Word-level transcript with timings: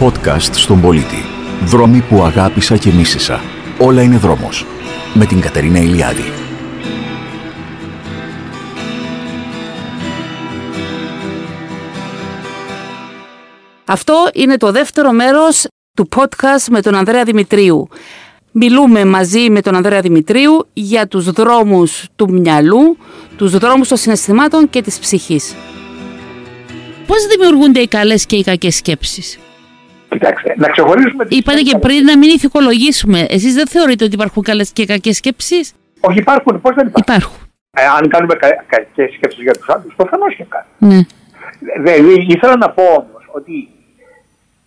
Podcast 0.00 0.52
στον 0.52 0.80
πολίτη. 0.80 1.24
Δρόμοι 1.64 2.00
που 2.00 2.22
αγάπησα 2.22 2.76
και 2.76 2.92
μίσησα. 2.92 3.40
Όλα 3.78 4.02
είναι 4.02 4.16
δρόμος. 4.16 4.66
Με 5.14 5.26
την 5.26 5.40
Κατερίνα 5.40 5.78
Ηλιάδη. 5.78 6.32
Αυτό 13.84 14.28
είναι 14.34 14.56
το 14.56 14.72
δεύτερο 14.72 15.12
μέρος 15.12 15.66
του 15.96 16.08
podcast 16.16 16.66
με 16.70 16.82
τον 16.82 16.94
Ανδρέα 16.94 17.24
Δημητρίου. 17.24 17.88
Μιλούμε 18.52 19.04
μαζί 19.04 19.50
με 19.50 19.60
τον 19.60 19.74
Ανδρέα 19.74 20.00
Δημητρίου 20.00 20.66
για 20.72 21.08
τους 21.08 21.30
δρόμους 21.30 22.04
του 22.16 22.32
μυαλού, 22.32 22.96
τους 23.36 23.58
δρόμους 23.58 23.88
των 23.88 23.96
συναισθημάτων 23.96 24.70
και 24.70 24.82
της 24.82 24.98
ψυχής. 24.98 25.54
Πώς 27.06 27.26
δημιουργούνται 27.26 27.80
οι 27.80 27.88
καλές 27.88 28.26
και 28.26 28.36
οι 28.36 28.42
κακές 28.42 28.76
σκέψεις; 28.76 29.38
Κοιτάξτε, 30.18 30.54
να 30.56 30.68
ξεχωρίσουμε... 30.68 31.24
τις 31.26 31.38
Είπατε 31.38 31.60
και 31.62 31.70
καλές- 31.72 31.86
πριν 31.86 32.04
να 32.04 32.18
μην 32.18 32.28
ηθικολογήσουμε. 32.30 33.26
Εσείς 33.28 33.54
δεν 33.54 33.66
θεωρείτε 33.68 34.04
ότι 34.04 34.14
υπάρχουν 34.14 34.42
καλές 34.42 34.70
και 34.72 34.86
κακές 34.86 35.16
σκέψεις; 35.16 35.72
Όχι, 36.00 36.18
υπάρχουν. 36.18 36.60
Πώς 36.60 36.74
δεν 36.74 36.86
υπάρχουν; 36.86 37.14
Υπάρχουν. 37.14 37.38
Ε, 37.70 37.84
αν 37.86 38.08
κάνουμε 38.08 38.34
κα, 38.34 38.48
κακές 38.66 39.14
σκέψεις 39.14 39.42
για 39.42 39.52
τους 39.52 39.68
άλλους, 39.68 39.94
προφανώς 39.96 40.34
και 40.36 40.44
κάνουμε. 40.48 40.96
Ναι. 40.96 41.02
Δηλαδή, 41.82 42.26
ήθελα 42.28 42.56
να 42.56 42.70
πω 42.70 42.82
όμως 42.82 43.28
ότι, 43.32 43.68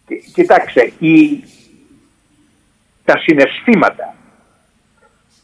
κι- 0.08 0.32
κοιτάξτε, 0.34 0.92
η, 1.00 1.44
τα 3.06 3.18
συναισθήματα 3.18 4.16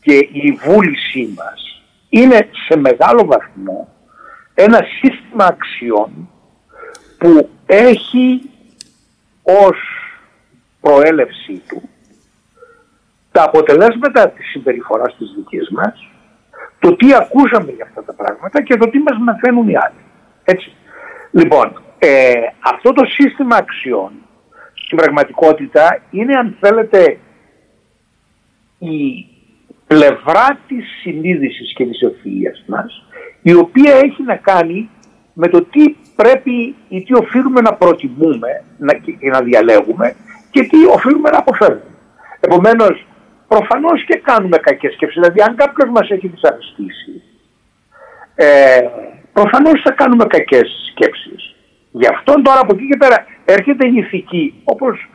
και 0.02 0.14
η 0.32 0.60
βούλησή 0.66 1.34
μας 1.38 1.82
είναι 2.10 2.50
σε 2.68 2.78
μεγάλο 2.80 3.26
βαθμό 3.26 3.94
ένα 4.54 4.80
σύστημα 5.00 5.46
αξιών 5.46 6.30
που 7.18 7.50
έχει 7.66 8.42
ως 9.44 9.78
προέλευσή 10.84 11.62
του 11.68 11.82
τα 13.34 13.44
αποτελέσματα 13.44 14.30
της 14.30 14.50
συμπεριφοράς 14.50 15.16
της 15.18 15.34
δικής 15.36 15.70
μας, 15.70 16.08
το 16.80 16.96
τι 16.96 17.14
ακούσαμε 17.14 17.72
για 17.72 17.86
αυτά 17.86 18.04
τα 18.04 18.14
πράγματα 18.14 18.62
και 18.62 18.78
το 18.78 18.90
τι 18.90 19.00
μας 19.00 19.18
μαθαίνουν 19.20 19.70
οι 19.70 19.76
άλλοι. 19.76 20.04
Έτσι. 20.44 20.76
Λοιπόν, 21.32 21.82
ε, 22.00 22.34
αυτό 22.60 22.94
το 22.94 23.06
σύστημα 23.06 23.56
αξιών 23.56 24.12
στην 24.74 24.98
πραγματικότητα 24.98 26.02
είναι 26.10 26.34
αν 26.38 26.58
θέλετε 26.60 27.20
η 28.80 29.26
πλευρά 29.88 30.60
της 30.68 30.86
συνείδησης 31.02 31.74
και 31.74 31.86
της 31.86 32.00
ευφυΐας 32.08 32.66
μας 32.68 33.06
η 33.42 33.54
οποία 33.54 33.94
έχει 33.94 34.24
να 34.24 34.36
κάνει 34.36 34.90
με 35.34 35.48
το 35.48 35.64
τι 35.64 35.96
πρέπει 36.16 36.76
ή 36.90 37.04
τι 37.04 37.14
οφείλουμε 37.14 37.62
να 37.62 37.74
προτιμούμε 37.74 38.64
να, 38.78 38.94
και 38.94 39.30
να 39.30 39.42
διαλέγουμε 39.42 40.16
και 40.54 40.62
τι 40.64 40.80
οφείλουμε 40.96 41.30
να 41.30 41.38
αποφεύγουμε. 41.38 41.96
Επομένως, 42.40 43.06
προφανώς 43.48 44.06
και 44.08 44.16
κάνουμε 44.30 44.58
κακές 44.58 44.94
σκέψεις. 44.94 45.20
Δηλαδή, 45.22 45.42
αν 45.48 45.56
κάποιος 45.56 45.90
μας 45.96 46.10
έχει 46.10 46.28
δυσαρεστήσει, 46.28 47.14
ε, 48.36 48.80
προφανώς 49.34 49.82
θα 49.84 49.92
κάνουμε 49.92 50.26
κακές 50.26 50.68
σκέψεις. 50.92 51.56
Γι' 51.92 52.08
αυτό 52.08 52.42
τώρα 52.42 52.60
από 52.60 52.74
εκεί 52.76 52.88
και 52.88 52.98
πέρα 52.98 53.26
έρχεται 53.46 53.88
η 53.88 53.94
ηθική, 53.98 54.62
όπως 54.64 55.10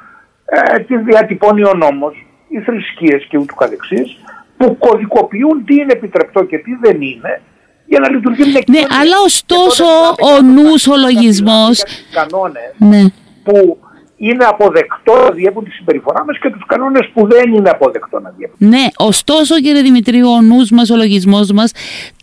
ε, 0.44 0.78
τη 0.78 0.96
διατυπώνει 0.96 1.62
ο 1.64 1.74
νόμος, 1.74 2.14
οι 2.48 2.58
θρησκείες 2.60 3.26
και 3.28 3.38
ούτω 3.38 3.54
καθεξής, 3.54 4.18
που 4.56 4.78
κωδικοποιούν 4.78 5.64
τι 5.64 5.74
είναι 5.74 5.92
επιτρεπτό 5.92 6.44
και 6.44 6.58
τι 6.58 6.74
δεν 6.74 7.00
είναι, 7.00 7.40
για 7.86 7.98
να 8.00 8.10
λειτουργεί 8.10 8.42
μια 8.42 8.52
Ναι, 8.52 8.60
κοινωνία. 8.60 8.86
αλλά 9.00 9.16
Και 9.16 9.22
ωστόσο 9.24 9.84
τότε 9.84 10.32
ο 10.32 10.42
μιλάμε 10.42 10.62
νους, 10.70 10.86
ο 10.86 10.94
για 10.98 11.02
λογισμός... 11.10 11.82
τους 11.82 12.00
κανόνες 12.12 12.70
Ναι. 12.78 13.02
που 13.44 13.78
είναι 14.18 14.44
αποδεκτό 14.44 15.14
να 15.24 15.30
διέπουν 15.30 15.64
τη 15.64 15.70
συμπεριφορά 15.70 16.24
μας 16.24 16.38
και 16.38 16.50
τους 16.50 16.66
κανόνες 16.66 17.10
που 17.14 17.26
δεν 17.26 17.54
είναι 17.54 17.70
αποδεκτό 17.70 18.20
να 18.20 18.32
διέπουν. 18.36 18.68
Ναι, 18.68 18.84
ωστόσο 18.96 19.54
κύριε 19.54 19.82
Δημητρίου, 19.82 20.28
ο 20.28 20.40
νους 20.40 20.70
μας, 20.70 20.90
ο 20.90 20.96
λογισμός 20.96 21.52
μας 21.52 21.72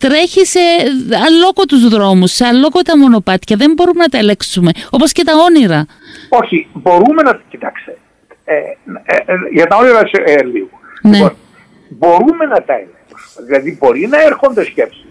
τρέχει 0.00 0.46
σε 0.46 0.60
αλόκοτους 1.26 1.88
δρόμους, 1.88 2.32
σε 2.32 2.44
αλόκοτα 2.44 2.98
μονοπάτια. 2.98 3.56
Δεν 3.56 3.72
μπορούμε 3.72 4.02
να 4.02 4.08
τα 4.08 4.18
ελέγξουμε, 4.18 4.70
όπως 4.90 5.12
και 5.12 5.24
τα 5.24 5.32
όνειρα. 5.48 5.86
Όχι, 6.28 6.68
μπορούμε 6.72 7.22
να... 7.22 7.40
Κοιτάξτε, 7.48 7.96
ε, 8.44 8.54
ε, 8.54 9.16
ε, 9.26 9.34
για 9.52 9.66
τα 9.66 9.76
όνειρα 9.76 9.98
σε, 9.98 10.22
ε, 10.24 10.42
λίγο. 10.42 10.68
Ναι. 11.02 11.16
Λοιπόν, 11.16 11.36
μπορούμε 11.88 12.44
να 12.44 12.62
τα 12.62 12.74
ελέγξουμε. 12.74 13.46
Δηλαδή 13.46 13.76
μπορεί 13.80 14.06
να 14.06 14.22
έρχονται 14.22 14.64
σκέψεις, 14.64 15.04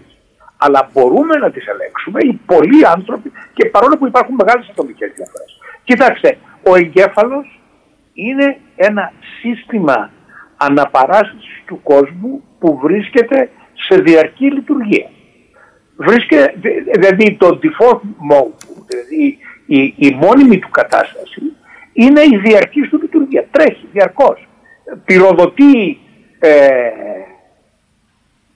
αλλά 0.56 0.90
μπορούμε 0.92 1.36
να 1.36 1.50
τις 1.50 1.66
ελέγξουμε 1.66 2.20
οι 2.20 2.40
πολλοί 2.46 2.86
άνθρωποι 2.86 3.32
και 3.54 3.64
παρόλο 3.64 3.96
που 3.98 4.06
υπάρχουν 4.06 4.34
μεγάλες 4.34 4.68
ατομικές 4.70 5.10
διαφορές. 5.16 5.50
Κοιτάξτε, 5.84 6.38
ο 6.66 6.74
εγκέφαλος 6.74 7.60
είναι 8.14 8.58
ένα 8.76 9.12
σύστημα 9.40 10.10
αναπαράστασης 10.56 11.62
του 11.66 11.80
κόσμου 11.82 12.42
που 12.58 12.78
βρίσκεται 12.82 13.50
σε 13.74 14.00
διαρκή 14.00 14.52
λειτουργία. 14.52 15.10
Βρίσκεται, 15.96 16.54
δηλαδή 16.94 17.36
το 17.38 17.58
default 17.62 18.00
mode, 18.30 18.52
του, 18.58 18.86
δηλαδή 18.88 19.38
η, 19.66 19.94
η 19.96 20.18
μόνιμη 20.20 20.58
του 20.58 20.70
κατάσταση, 20.70 21.40
είναι 21.92 22.20
η 22.20 22.36
διαρκής 22.44 22.88
του 22.88 22.98
λειτουργία. 23.00 23.46
Τρέχει 23.50 23.88
διαρκώς. 23.92 24.48
Πυροδοτεί 25.04 25.98
ε, 26.38 26.90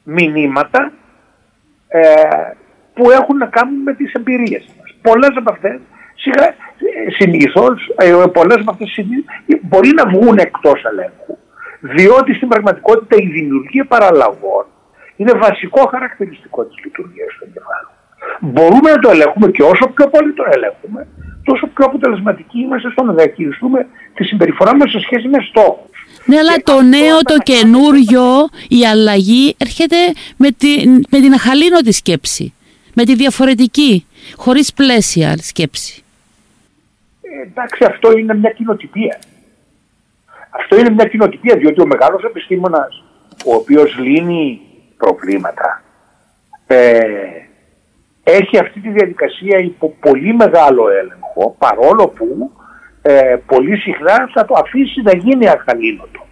μηνύματα 0.03 0.93
ε, 1.89 2.01
που 2.95 3.11
έχουν 3.11 3.37
να 3.37 3.47
κάνουν 3.47 3.83
με 3.83 3.95
τις 3.95 4.13
εμπειρίες 4.13 4.65
μας. 4.79 4.97
Πολλές 5.03 5.31
από 5.37 5.53
αυτές 5.53 5.81
σιγά, 6.15 6.55
ε, 7.07 7.11
συνήθως, 7.19 7.75
ε, 7.97 8.13
πολλές 8.33 8.57
από 8.61 8.71
αυτές 8.71 8.91
συνήθως, 8.91 9.25
μπορεί 9.63 9.91
να 9.95 10.05
βγουν 10.13 10.37
εκτός 10.39 10.83
ελέγχου. 10.91 11.35
Διότι 11.81 12.35
στην 12.35 12.49
πραγματικότητα 12.49 13.17
η 13.23 13.27
δημιουργία 13.27 13.85
παραλλαγών 13.85 14.65
είναι 15.17 15.33
βασικό 15.33 15.87
χαρακτηριστικό 15.87 16.65
της 16.65 16.77
λειτουργίας 16.85 17.29
του 17.39 17.45
εγκεφάλου. 17.49 17.91
Μπορούμε 18.41 18.91
να 18.91 18.99
το 18.99 19.11
ελέγχουμε 19.11 19.51
και 19.51 19.63
όσο 19.63 19.85
πιο 19.95 20.07
πολύ 20.09 20.33
το 20.33 20.45
ελέγχουμε, 20.55 21.07
τόσο 21.45 21.67
πιο 21.75 21.85
αποτελεσματικοί 21.85 22.59
είμαστε 22.61 22.91
στο 22.91 23.03
να 23.05 23.13
διαχειριστούμε 23.13 23.87
τη 24.15 24.25
συμπεριφορά 24.25 24.77
μας 24.77 24.91
σε 24.91 25.01
σχέση 25.01 25.29
με 25.29 25.39
στόχους. 25.49 25.89
Ναι, 26.25 26.39
αλλά 26.39 26.55
Και 26.57 26.63
το 26.63 26.73
αυτό 26.73 26.85
νέο, 26.85 27.17
θα 27.17 27.23
το 27.23 27.35
μας- 27.35 27.43
καινούριο, 27.51 28.25
η 28.69 28.87
αλλαγή 28.87 29.55
έρχεται 29.59 29.97
με, 30.37 30.49
τη, 30.51 30.89
με 30.89 31.21
την 31.21 31.33
αχαλήνωτη 31.33 31.93
σκέψη. 31.93 32.55
Με 32.95 33.05
τη 33.05 33.15
διαφορετική, 33.15 34.07
χωρίς 34.37 34.73
πλαίσια 34.75 35.37
σκέψη. 35.39 36.03
Ε, 37.33 37.43
εντάξει, 37.43 37.85
αυτό 37.85 38.19
είναι 38.19 38.35
μια 38.35 38.51
κοινοτυπία. 38.51 39.19
Αυτό 40.51 40.79
είναι 40.79 40.91
μια 40.91 41.09
κοινοτυπία, 41.09 41.57
διότι 41.57 41.83
ο 41.83 41.87
μεγάλος 41.87 42.25
επιστήμονας, 42.25 43.05
ο 43.47 43.55
οποίος 43.55 43.99
λύνει 43.99 44.61
προβλήματα, 44.97 45.83
ε, 46.67 47.01
έχει 48.23 48.59
αυτή 48.59 48.81
τη 48.81 48.91
διαδικασία 48.91 49.59
υπό 49.59 49.95
πολύ 50.01 50.35
μεγάλο 50.35 50.89
έλεγχο, 50.89 51.57
παρόλο 51.59 52.09
που 52.09 52.53
ε, 53.03 53.37
πολύ 53.47 53.77
συχνά 53.77 54.31
θα 54.35 54.45
το 54.45 54.55
αφήσει 54.57 55.03
να 55.03 55.17
γίνει 55.17 55.49
αχαλήνοτο. 55.49 56.27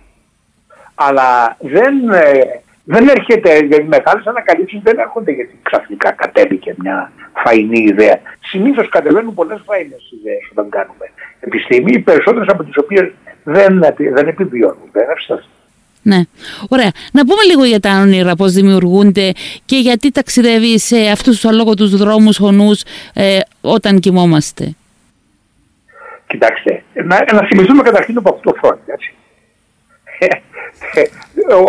Αλλά 0.95 1.57
δεν, 1.61 2.09
ε, 2.09 2.41
δεν 2.91 3.09
έρχεται, 3.09 3.59
γιατί 3.71 3.85
μεγάλες 3.85 4.27
ανακαλύψεις 4.27 4.81
δεν 4.83 4.99
έρχονται 4.99 5.33
γιατί 5.33 5.59
ξαφνικά 5.63 6.11
κατέβηκε 6.13 6.75
μια 6.79 7.13
φαϊνή 7.43 7.79
ιδέα. 7.79 8.21
Συνήθως 8.41 8.89
κατεβαίνουν 8.89 9.35
πολλές 9.35 9.61
φαϊνές 9.67 10.13
ιδέες 10.21 10.49
όταν 10.51 10.69
κάνουμε 10.69 11.07
επιστήμη, 11.41 11.93
οι 11.93 11.99
περισσότερες 11.99 12.49
από 12.49 12.65
τις 12.65 12.77
οποίες 12.77 13.13
δεν, 13.45 13.85
δεν 14.13 14.29
επιβιώνουν, 14.29 14.89
δεν 14.93 15.11
ευσταθούν. 15.11 15.51
Ναι. 16.03 16.21
Ωραία. 16.69 16.91
Να 17.13 17.25
πούμε 17.25 17.43
λίγο 17.43 17.65
για 17.65 17.81
τα 17.81 18.01
όνειρα, 18.01 18.35
πώς 18.37 18.53
δημιουργούνται 18.53 19.33
και 19.65 19.77
γιατί 19.77 20.11
ταξιδεύει 20.11 20.79
σε 20.79 20.97
αυτούς 20.97 21.35
τους 21.35 21.45
αλόγωτους 21.45 21.97
δρόμους 21.97 22.41
ο 22.41 22.53
νους 22.53 22.83
ε, 23.15 23.39
όταν 23.61 23.99
κοιμόμαστε. 23.99 24.75
Κοιτάξτε, 26.27 26.83
να, 26.95 27.25
να 27.33 27.47
θυμηθούμε 27.47 27.83
καταρχήν 27.83 28.15
τον 28.15 28.23
παππού 28.23 28.41
του 28.41 28.57
Φρόιντ, 28.61 28.79
έτσι. 28.87 29.15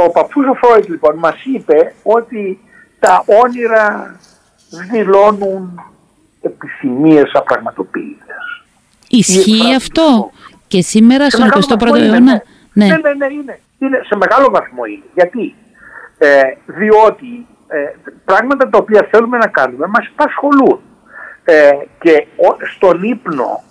Ο 0.06 0.10
παππούς 0.12 0.46
ο 0.48 0.54
Φρόιντ 0.54 0.90
λοιπόν 0.90 1.16
μας 1.18 1.44
είπε 1.56 1.94
ότι 2.04 2.60
τα 3.00 3.24
όνειρα 3.44 4.16
δηλώνουν 4.92 5.81
επιθυμίες 6.42 7.31
απραγματοποιητές. 7.34 8.63
Ισχύει 9.10 9.51
εκφράζει 9.51 9.74
αυτό; 9.75 10.01
αυτό. 10.01 10.31
και 10.68 10.81
σήμερα 10.81 11.24
Σε 11.24 11.30
στον 11.30 11.44
μεγάλο 11.44 11.63
21ο 11.66 11.78
βαθμό 11.80 11.96
είναι, 11.96 12.06
αιώνα; 12.06 12.44
Ναι. 12.74 12.86
Ναι. 12.86 12.86
ναι, 12.86 12.98
ναι, 12.98 13.13
ναι, 13.13 13.34
είναι. 13.34 13.60
είναι. 13.80 14.01
Σε 14.07 14.16
μεγάλο 14.16 14.50
βαθμό 14.50 14.86
είναι. 14.86 15.04
Γιατί, 15.13 15.56
ε, 16.18 16.42
διότι 16.66 17.48
ε, 17.68 17.78
πράγματα 18.25 18.69
τα 18.69 18.78
οποία 18.78 19.07
θέλουμε 19.12 19.38
να 19.38 19.48
κάνουμε 19.48 19.88
μας 19.88 20.10
απασχολούν. 20.18 20.80
Ε, 21.44 21.69
και 22.00 22.28
ο- 22.38 22.57
στον 22.75 23.04
ύπνο 23.04 23.63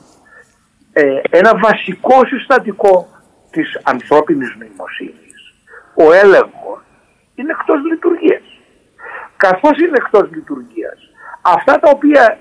ε, 0.93 1.21
ένα 1.31 1.59
βασικό 1.59 2.25
συστατικό 2.27 3.09
της 3.51 3.81
ανθρώπινης 3.83 4.57
νοημοσύνης, 4.59 5.55
ο 5.95 6.13
έλεγχος, 6.13 6.81
είναι 7.35 7.53
εκτός 7.59 7.81
λειτουργίας. 7.91 8.43
Καθώς 9.37 9.79
είναι 9.79 9.97
εκτός 9.97 10.31
λειτουργίας, 10.31 10.99
αυτά 11.43 11.79
τα 11.79 11.91
οποία 11.91 12.39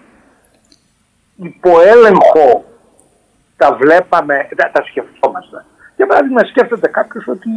υποέλεγχο 1.36 2.66
τα 3.58 3.76
βλέπαμε, 3.76 4.48
τα, 4.56 4.72
τα 4.72 4.84
σκεφτόμασταν. 4.84 5.66
Για 5.96 6.06
παράδειγμα 6.06 6.44
σκέφτεται 6.44 6.88
κάποιος 6.88 7.28
ότι 7.28 7.50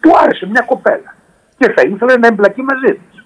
του 0.00 0.18
άρεσε 0.18 0.46
μια 0.46 0.60
κοπέλα 0.60 1.14
και 1.58 1.70
θα 1.70 1.82
ήθελε 1.82 2.16
να 2.16 2.26
εμπλακεί 2.26 2.62
μαζί 2.62 2.92
της. 2.94 3.24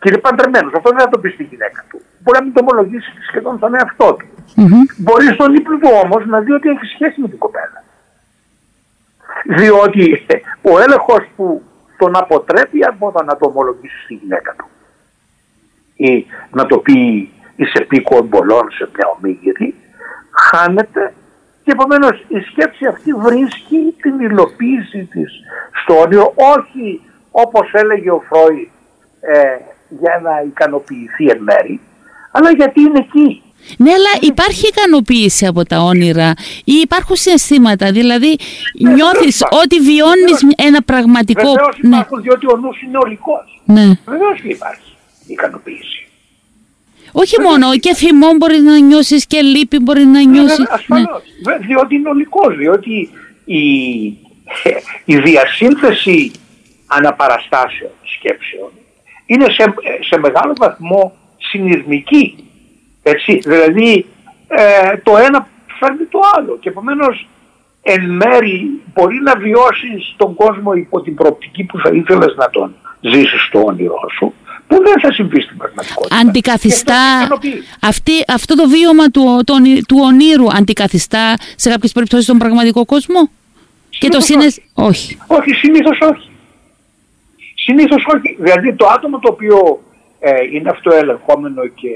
Και 0.00 0.08
είναι 0.08 0.18
παντρεμένος, 0.18 0.72
αυτό 0.74 0.90
δεν 0.90 0.98
θα 0.98 1.08
το 1.08 1.18
πει 1.18 1.28
στη 1.28 1.42
γυναίκα 1.42 1.84
του. 1.88 2.00
Μπορεί 2.22 2.38
να 2.38 2.44
μην 2.44 2.52
το 2.52 2.60
ομολογήσει 2.62 3.10
σχεδόν 3.28 3.56
στον 3.56 3.74
εαυτό 3.74 4.14
του. 4.14 4.26
Μπορεί 4.96 5.26
στον 5.26 5.54
ύπνο 5.54 5.78
του 5.78 5.90
όμως 6.04 6.26
να 6.26 6.40
δει 6.40 6.52
ότι 6.52 6.68
έχει 6.68 6.84
σχέση 6.94 7.20
με 7.20 7.28
την 7.28 7.38
κοπέλα. 7.38 7.84
Διότι 9.44 10.26
ο 10.62 10.78
έλεγχος 10.78 11.24
που 11.36 11.62
τον 11.98 12.16
αποτρέπει 12.16 12.84
από 12.84 13.12
το 13.12 13.24
να 13.24 13.36
το 13.36 13.46
ομολογήσει 13.46 14.02
στη 14.04 14.14
γυναίκα 14.14 14.54
του. 14.58 14.66
Ή 15.96 16.26
να 16.50 16.66
το 16.66 16.78
πει 16.78 17.30
εις 17.56 17.72
επίκο 17.72 18.16
εμπολών 18.16 18.70
σε 18.70 18.88
μια 18.96 19.06
ομίγυρη 19.16 19.74
χάνεται 20.30 21.14
και 21.62 21.70
επομένως 21.70 22.24
η 22.28 22.40
σκέψη 22.40 22.86
αυτή 22.86 23.12
βρίσκει 23.12 23.96
την 24.00 24.20
υλοποίηση 24.20 25.04
της 25.04 25.32
στο 25.82 26.00
όνειρο 26.00 26.34
όχι 26.36 27.00
όπως 27.30 27.70
έλεγε 27.72 28.10
ο 28.10 28.22
Φρόι 28.28 28.70
ε, 29.20 29.56
για 29.88 30.20
να 30.22 30.42
ικανοποιηθεί 30.46 31.26
εν 31.28 31.42
μέρη 31.42 31.80
αλλά 32.30 32.50
γιατί 32.50 32.80
είναι 32.80 32.98
εκεί 32.98 33.42
ναι, 33.78 33.90
αλλά 33.90 34.10
υπάρχει 34.20 34.66
ικανοποίηση 34.66 35.46
από 35.46 35.64
τα 35.64 35.78
όνειρα 35.80 36.34
ή 36.64 36.72
υπάρχουν 36.72 37.16
συναισθήματα, 37.16 37.92
δηλαδή 37.92 38.36
ναι, 38.78 38.92
νιώθεις 38.92 39.42
ότι 39.62 39.80
βιώνεις 39.80 40.54
ένα 40.56 40.82
πραγματικό... 40.82 41.52
Βεβαίως 41.52 41.76
ναι. 41.80 41.88
υπάρχουν, 41.88 42.22
διότι 42.22 42.46
ο 42.46 42.56
νους 42.56 42.82
είναι 42.82 42.98
ολικός. 42.98 43.60
Ναι. 43.64 43.98
Βεβαίως 44.04 44.40
και 44.42 44.48
υπάρχει 44.48 44.92
ικανοποίηση. 45.26 46.06
Όχι 47.12 47.40
μόνο, 47.40 47.78
και 47.78 47.94
θυμό 47.94 48.32
μπορεί 48.36 48.58
να 48.58 48.78
νιώσεις 48.78 49.26
και 49.26 49.40
λύπη 49.40 49.78
μπορεί 49.78 50.04
να 50.04 50.22
νιώσεις. 50.22 50.58
Ναι, 50.58 50.64
ασφαλώς, 50.70 51.22
ναι. 51.46 51.66
διότι 51.66 51.94
είναι 51.94 52.08
ολικός, 52.08 52.56
διότι 52.56 53.10
η, 53.44 53.62
η 55.14 55.16
διασύνθεση 55.18 56.30
αναπαραστάσεων 56.86 57.90
σκέψεων 58.16 58.70
είναι 59.26 59.44
σε, 59.44 59.74
σε 60.08 60.18
μεγάλο 60.18 60.52
βαθμό 60.56 61.16
συνειρμική 61.38 62.45
έτσι, 63.12 63.38
δηλαδή 63.44 64.06
ε, 64.48 64.96
το 64.96 65.16
ένα 65.16 65.48
φέρνει 65.78 66.04
το 66.04 66.18
άλλο 66.36 66.58
και 66.60 66.68
επομένως 66.68 67.28
εν 67.82 68.10
μέρη 68.10 68.80
μπορεί 68.94 69.20
να 69.22 69.36
βιώσεις 69.36 70.14
τον 70.16 70.34
κόσμο 70.34 70.72
υπό 70.72 71.00
την 71.00 71.14
προοπτική 71.14 71.64
που 71.64 71.78
θα 71.78 71.90
ήθελες 71.92 72.34
να 72.36 72.50
τον 72.50 72.74
ζήσεις 73.00 73.42
στο 73.46 73.62
όνειρό 73.64 74.08
σου 74.18 74.34
που 74.66 74.82
δεν 74.82 75.00
θα 75.00 75.12
συμβεί 75.12 75.40
στην 75.40 75.56
πραγματικότητα. 75.56 76.16
Αντικαθιστά 76.16 77.28
αυτή, 77.80 78.12
αυτό 78.28 78.54
το 78.54 78.68
βίωμα 78.68 79.10
του, 79.10 79.40
το, 79.44 79.54
του 79.88 79.96
ονείρου 80.02 80.46
αντικαθιστά 80.56 81.34
σε 81.56 81.70
κάποιες 81.70 81.92
περιπτώσεις 81.92 82.26
τον 82.26 82.38
πραγματικό 82.38 82.84
κόσμο; 82.84 83.30
Και 83.90 84.08
το 84.08 84.20
σύνες... 84.20 84.60
Όχι. 84.74 85.18
Όχι, 85.26 85.54
συνήθως 85.54 85.98
όχι. 86.00 86.30
Συνήθως 87.54 88.06
όχι. 88.14 88.36
Δηλαδή 88.38 88.74
το 88.74 88.86
άτομο 88.86 89.18
το 89.18 89.28
οποίο 89.32 89.82
ε, 90.20 90.30
είναι 90.52 90.70
αυτοελεγχόμενο 90.70 91.66
και 91.66 91.88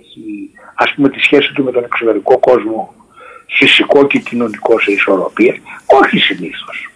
έχει 0.00 0.50
ας 0.74 0.92
πούμε 0.94 1.08
τη 1.08 1.20
σχέση 1.20 1.52
του 1.52 1.64
με 1.64 1.72
τον 1.72 1.84
εξωτερικό 1.84 2.38
κόσμο 2.38 2.94
φυσικό 3.48 4.06
και 4.06 4.18
κοινωνικό 4.18 4.80
σε 4.80 4.92
ισορροπία. 4.92 5.54
Όχι 5.86 6.18
συνήθως. 6.18 6.90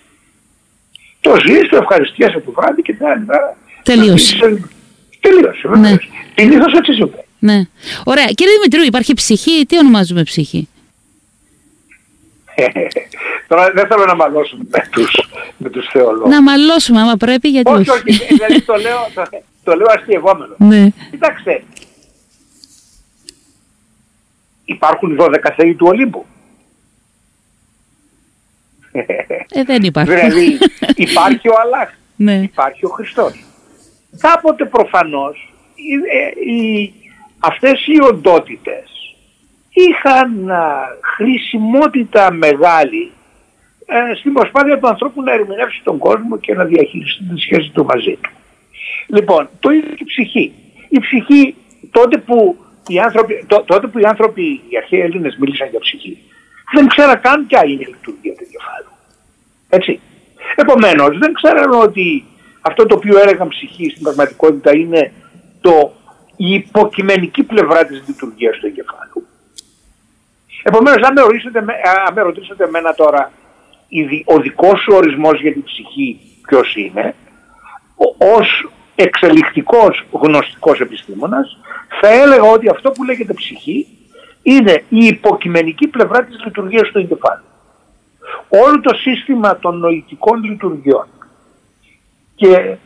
Το 1.21 1.35
ζει, 1.47 1.69
το 1.69 1.77
ευχαριστιέσαι 1.77 2.41
το 2.41 2.53
βράδυ 2.53 2.83
και 2.83 2.93
την 2.93 3.07
άλλη 3.07 3.25
μέρα. 3.25 3.57
Τελείωσε. 3.83 4.37
Τελείωσε. 5.21 5.69
Ναι. 5.69 5.95
Συνήθως 6.35 6.73
έτσι 6.73 6.93
ζούμε. 6.93 7.25
Ναι. 7.39 7.63
Ωραία. 8.05 8.25
Κύριε 8.25 8.53
Δημητρίου, 8.53 8.85
υπάρχει 8.85 9.15
ψυχή. 9.15 9.67
Τι 9.67 9.79
ονομάζουμε 9.79 10.23
ψυχή; 10.23 10.69
Τώρα 13.49 13.71
δεν 13.75 13.87
θέλω 13.87 14.05
να 14.05 14.15
μαλώσουμε 14.15 14.65
με 14.71 14.89
τους, 14.91 15.29
με 15.57 15.71
τους 15.71 15.89
θεολόγους. 15.93 16.31
Να 16.31 16.43
μαλώσουμε 16.43 17.01
άμα 17.01 17.17
πρέπει 17.17 17.49
γιατί 17.49 17.71
όχι. 17.71 17.91
Όχι, 17.91 18.11
όχι. 18.11 18.35
δηλαδή 18.35 18.61
το 18.63 18.75
λέω, 18.75 18.99
το, 19.15 19.23
το 19.65 19.75
λέω 19.75 19.87
αστειευόμενο. 19.97 20.55
Ναι. 20.71 20.89
Κοιτάξτε, 21.11 21.63
υπάρχουν 24.67 25.17
12 25.21 25.35
θεοί 25.57 25.75
του 25.75 25.87
Ολύμπου. 25.89 26.27
Ε, 29.49 29.65
δεν 29.65 29.83
υπάρχει. 29.83 30.15
δηλαδή 30.15 30.59
υπάρχει 31.07 31.49
ο 31.49 31.55
Αλλάχ, 31.61 31.91
ναι. 32.17 32.35
υπάρχει 32.35 32.85
ο 32.85 32.89
Χριστός. 32.89 33.45
Κάποτε 34.21 34.65
προφανώς 34.65 35.53
οι, 35.75 36.53
οι, 36.53 36.93
αυτές 37.39 37.87
οι 37.87 38.03
οντότητες 38.03 38.91
είχαν 39.73 40.51
χρησιμότητα 41.17 42.33
μεγάλη 42.33 43.13
ε, 43.87 44.15
στην 44.15 44.33
προσπάθεια 44.33 44.79
του 44.79 44.89
ανθρώπου 44.89 45.23
να 45.23 45.33
ερμηνεύσει 45.33 45.81
τον 45.85 45.99
κόσμο 45.99 46.39
και 46.39 46.55
να 46.55 46.65
διαχειριστεί 46.65 47.25
τη 47.25 47.41
σχέση 47.41 47.71
του 47.71 47.85
μαζί 47.85 48.19
του. 48.21 48.31
Λοιπόν, 49.07 49.49
το 49.61 49.71
ίδιο 49.71 49.95
και 49.95 50.03
η 50.03 50.05
ψυχή. 50.05 50.53
Η 50.89 50.99
ψυχή 51.01 51.55
τότε 51.91 52.19
που 52.19 52.57
οι 52.87 52.99
άνθρωποι, 52.99 53.47
τότε 53.65 53.87
που 53.87 53.99
οι 53.99 54.05
άνθρωποι, 54.05 54.43
οι 54.69 54.77
αρχαίοι 54.77 55.01
Έλληνες 55.01 55.37
μίλησαν 55.37 55.69
για 55.69 55.81
ψυχή, 55.81 56.19
δεν 56.75 56.87
ξέραν 56.87 57.21
καν 57.21 57.47
ποια 57.47 57.65
είναι 57.65 57.83
η 57.83 57.87
λειτουργία 57.87 58.33
του 58.33 58.45
εγκεφάλου. 58.47 58.91
Έτσι. 59.69 60.01
Επομένως 60.55 61.19
δεν 61.19 61.33
ξέραν 61.33 61.73
ότι 61.73 62.25
αυτό 62.61 62.87
το 62.87 62.95
οποίο 62.95 63.19
έλεγαν 63.19 63.49
ψυχή 63.49 63.91
στην 63.91 64.03
πραγματικότητα 64.03 64.77
είναι 64.77 65.13
το, 65.61 65.93
η 66.37 66.53
υποκειμενική 66.53 67.43
πλευρά 67.43 67.85
της 67.85 68.03
λειτουργίας 68.07 68.57
του 68.59 68.67
εγκεφάλου. 68.67 69.27
Επομένως 70.63 71.03
αν 71.03 71.13
με, 71.13 71.21
ρωτήσετε, 71.21 71.59
αν 72.07 72.15
με 72.15 72.23
ρωτήσετε 72.23 72.65
εμένα 72.65 72.95
τώρα 72.95 73.33
ο 74.25 74.41
δικός 74.41 74.81
σου 74.81 74.93
ορισμός 74.95 75.41
για 75.41 75.53
την 75.53 75.63
ψυχή 75.63 76.21
ποιος 76.47 76.77
είναι, 76.77 77.15
ως 78.19 78.69
εξελικτικός 78.97 80.07
γνωστικός 80.11 80.81
επιστήμονας 80.81 81.59
θα 82.01 82.09
έλεγα 82.09 82.43
ότι 82.43 82.69
αυτό 82.69 82.91
που 82.91 83.05
λέγεται 83.05 83.33
ψυχή 83.33 83.87
είναι 84.43 84.83
η 84.89 85.07
υποκειμενική 85.07 85.87
πλευρά 85.87 86.25
της 86.25 86.45
λειτουργίας 86.45 86.89
του 86.89 86.99
εγκεφάλου. 86.99 87.45
Όλο 88.49 88.81
το 88.81 88.95
σύστημα 88.95 89.59
των 89.59 89.79
νοητικών 89.79 90.45
λειτουργιών 90.45 91.07
και 92.35 92.77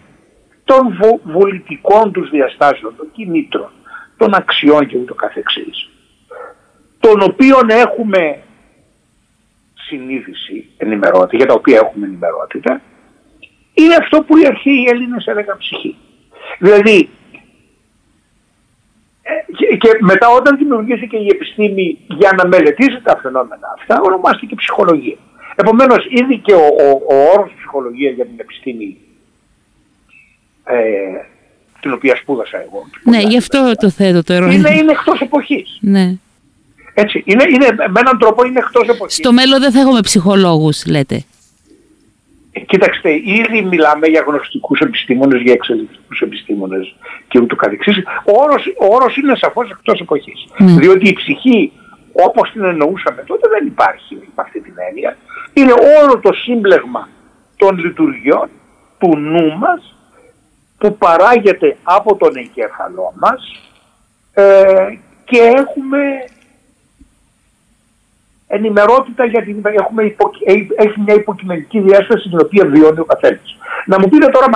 των 0.64 0.96
βο, 1.00 1.20
βολητικών 1.22 2.12
τους 2.12 2.30
διαστάσεων, 2.30 2.96
των 2.96 3.08
κινήτρων, 3.12 3.70
των 4.16 4.34
αξιών 4.34 4.86
και 4.86 4.96
ούτω 4.96 5.14
καθεξής, 5.14 5.90
των 7.00 7.22
οποίων 7.22 7.70
έχουμε 7.70 8.42
συνείδηση, 9.74 10.68
ενημερότητα, 10.76 11.36
για 11.36 11.46
τα 11.46 11.54
οποία 11.54 11.78
έχουμε 11.78 12.06
ενημερότητα, 12.06 12.80
είναι 13.82 13.94
αυτό 13.94 14.22
που 14.22 14.36
οι 14.36 14.46
αρχαίοι 14.46 14.84
Έλληνες 14.92 15.26
έλεγαν 15.26 15.58
ψυχή. 15.58 15.96
Δηλαδή, 16.58 17.08
ε, 19.22 19.76
και, 19.76 19.88
μετά 20.00 20.28
όταν 20.28 20.56
δημιουργήθηκε 20.56 21.16
η 21.16 21.26
επιστήμη 21.30 21.98
για 22.06 22.32
να 22.36 22.46
μελετήσει 22.48 23.00
τα 23.02 23.18
φαινόμενα 23.22 23.76
αυτά, 23.78 24.00
ονομάστηκε 24.02 24.54
ψυχολογία. 24.54 25.16
Επομένως, 25.54 26.06
ήδη 26.10 26.38
και 26.38 26.52
ο, 26.52 26.66
ο, 26.66 27.14
ο 27.14 27.30
όρος 27.34 27.52
ψυχολογία 27.56 28.10
για 28.10 28.24
την 28.24 28.34
επιστήμη 28.36 28.96
ε, 30.64 30.80
την 31.80 31.92
οποία 31.92 32.16
σπούδασα 32.16 32.60
εγώ. 32.60 32.84
Ναι, 33.02 33.18
γι' 33.18 33.36
αυτό 33.36 33.72
το 33.80 33.90
θέτω 33.90 34.22
το 34.22 34.32
ερώτημα. 34.32 34.70
Είναι, 34.70 34.78
είναι 34.78 34.90
εκτός 34.92 35.20
εποχής. 35.20 35.78
Ναι. 35.80 36.14
Έτσι, 36.94 37.22
είναι, 37.26 37.44
είναι, 37.48 37.66
με 37.76 38.00
έναν 38.00 38.18
τρόπο 38.18 38.44
είναι 38.44 38.58
εκτός 38.58 38.88
εποχής. 38.88 39.16
Στο 39.16 39.32
μέλλον 39.32 39.60
δεν 39.60 39.72
θα 39.72 39.80
έχουμε 39.80 40.00
ψυχολόγους, 40.00 40.86
λέτε. 40.86 41.24
Κοίταξτε, 42.66 43.10
ήδη 43.12 43.62
μιλάμε 43.62 44.06
για 44.06 44.24
γνωστικούς 44.26 44.80
επιστήμονες, 44.80 45.40
για 45.40 45.52
εξελικτικούς 45.52 46.20
επιστήμονες 46.20 46.94
και 47.28 47.38
ούτω 47.38 47.56
καθεξής. 47.56 47.96
Ο 48.24 48.42
όρος, 48.42 48.74
ο 48.80 48.94
όρος 48.94 49.16
είναι 49.16 49.36
σαφώς 49.36 49.70
εκτός 49.70 50.00
εποχής. 50.00 50.46
Mm. 50.58 50.64
Διότι 50.78 51.08
η 51.08 51.12
ψυχή 51.12 51.72
όπως 52.12 52.50
την 52.50 52.64
εννοούσαμε 52.64 53.22
τότε 53.26 53.48
δεν 53.48 53.66
υπάρχει 53.66 54.14
με 54.14 54.42
αυτή 54.42 54.60
την 54.60 54.74
έννοια. 54.88 55.16
Είναι 55.52 55.72
όλο 56.02 56.18
το 56.18 56.32
σύμπλεγμα 56.32 57.08
των 57.56 57.78
λειτουργιών 57.78 58.48
του 58.98 59.16
νου 59.16 59.58
μας 59.58 59.94
που 60.78 60.96
παράγεται 60.96 61.76
από 61.82 62.16
τον 62.16 62.36
εγκέφαλό 62.36 63.12
μας 63.20 63.70
ε, 64.32 64.98
και 65.24 65.38
έχουμε 65.38 65.98
ενημερότητα 68.56 69.24
γιατί 69.24 69.60
έχουμε 69.64 70.02
υπο, 70.02 70.30
έχει 70.76 71.00
μια 71.04 71.14
υποκειμενική 71.14 71.80
διάσταση 71.80 72.28
την 72.28 72.40
οποία 72.40 72.64
βιώνει 72.66 72.98
ο 72.98 73.04
καθένας. 73.04 73.56
Να 73.86 73.98
μου 73.98 74.08
πείτε 74.08 74.26
τώρα 74.26 74.46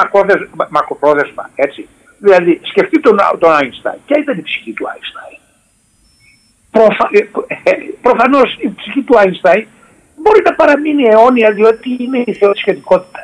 μακροπρόθεσμα, 0.70 1.50
έτσι. 1.54 1.88
Δηλαδή, 2.18 2.60
σκεφτείτε 2.62 3.08
τον, 3.08 3.18
τον 3.38 3.52
Άινστάιν. 3.52 3.98
Ποια 4.06 4.16
ήταν 4.20 4.38
η 4.38 4.42
ψυχή 4.42 4.72
του 4.72 4.86
Άινστάιν. 4.90 5.38
Προφα, 6.70 7.08
ε, 7.12 7.70
ε, 7.70 7.72
προφανώς 8.02 8.56
η 8.60 8.74
ψυχή 8.76 9.02
του 9.02 9.18
Άινστάιν 9.18 9.66
μπορεί 10.16 10.42
να 10.44 10.54
παραμείνει 10.54 11.04
αιώνια 11.04 11.50
διότι 11.52 11.96
είναι 11.98 12.22
η 12.26 12.32
θεοσχετικότητα. 12.32 13.20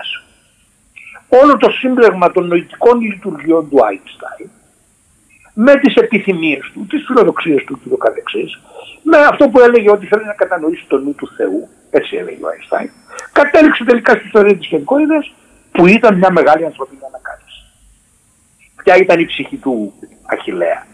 Όλο 1.42 1.56
το 1.56 1.70
σύμπλεγμα 1.70 2.30
των 2.30 2.46
νοητικών 2.46 3.00
λειτουργιών 3.00 3.68
του 3.68 3.78
Άινστάιν 3.86 4.50
με 5.64 5.74
τις 5.76 5.94
επιθυμίες 5.94 6.70
του, 6.72 6.86
τις 6.88 7.04
φιλοδοξίες 7.06 7.64
του 7.64 7.80
και 7.82 7.88
το 7.88 7.96
καθεξής, 7.96 8.60
με 9.02 9.16
αυτό 9.16 9.48
που 9.48 9.60
έλεγε 9.60 9.90
ότι 9.90 10.06
θέλει 10.06 10.24
να 10.24 10.32
κατανοήσει 10.32 10.84
το 10.88 10.98
νου 10.98 11.14
του 11.14 11.28
Θεού, 11.36 11.68
έτσι 11.90 12.16
έλεγε 12.16 12.44
ο 12.44 12.48
Αϊνστάιν, 12.48 12.90
κατέληξε 13.32 13.84
τελικά 13.84 14.12
στη 14.12 14.26
ιστορία 14.26 14.56
της 14.56 14.66
γενικότητας 14.66 15.32
που 15.72 15.86
ήταν 15.86 16.16
μια 16.16 16.30
μεγάλη 16.32 16.64
ανθρωπίνη 16.64 17.00
ανακάλυψη. 17.06 17.60
Ποια 18.82 18.96
ήταν 18.96 19.20
η 19.20 19.26
ψυχή 19.26 19.56
του 19.56 19.92
Αχιλέα 20.26 20.86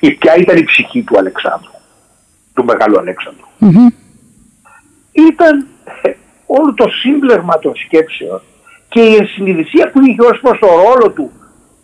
ή 0.00 0.10
ποια 0.10 0.34
ήταν 0.36 0.56
η 0.56 0.64
ψυχή 0.64 1.02
του 1.02 1.18
Αλεξάνδρου, 1.18 1.76
του 2.54 2.64
μεγάλου 2.64 2.98
Αλέξανδρου. 2.98 3.46
Ήταν 5.12 5.66
ε, 6.02 6.10
όλο 6.46 6.74
το 6.74 6.88
σύμπλεγμα 6.88 7.58
των 7.58 7.76
σκέψεων 7.76 8.42
και 8.88 9.00
η 9.00 9.14
ενσυνειδησία 9.14 9.90
που 9.90 10.00
είχε 10.00 10.22
ως 10.22 10.40
προς 10.40 10.58
το 10.58 10.66
ρόλο 10.66 11.10
του 11.10 11.30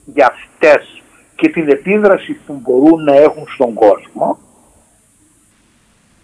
για 0.04 0.26
αυτές 0.26 0.96
και 1.36 1.48
την 1.48 1.68
επίδραση 1.68 2.32
που 2.46 2.60
μπορούν 2.62 3.04
να 3.04 3.14
έχουν 3.14 3.46
στον 3.48 3.74
κόσμο 3.74 4.38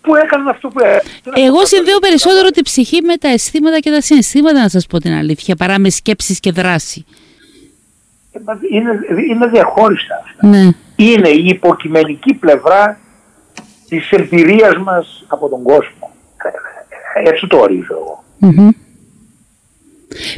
που 0.00 0.16
έκαναν 0.16 0.48
αυτό 0.48 0.68
που 0.68 0.78
έκαναν. 0.78 1.46
Εγώ 1.46 1.66
συνδέω 1.66 1.98
περισσότερο 1.98 2.48
τη 2.48 2.62
ψυχή 2.62 3.02
με 3.02 3.16
τα 3.16 3.28
αισθήματα 3.28 3.78
και 3.78 3.90
τα 3.90 4.00
συναισθήματα 4.00 4.60
να 4.60 4.68
σας 4.68 4.86
πω 4.86 4.98
την 4.98 5.12
αλήθεια 5.12 5.56
παρά 5.56 5.78
με 5.78 5.90
σκέψεις 5.90 6.40
και 6.40 6.50
δράση. 6.50 7.04
Ε, 8.32 8.38
είναι, 8.70 9.00
είναι 9.28 9.46
διαχώριστα 9.46 10.22
αυτά. 10.24 10.46
Ναι. 10.46 10.70
Είναι 10.96 11.28
η 11.28 11.46
υποκειμενική 11.46 12.34
πλευρά 12.34 12.98
της 13.88 14.10
εμπειρίας 14.10 14.76
μας 14.76 15.24
από 15.26 15.48
τον 15.48 15.62
κόσμο. 15.62 16.10
Ε, 17.14 17.28
έτσι 17.28 17.46
το 17.46 17.56
ορίζω 17.56 17.94
εγώ. 17.94 18.24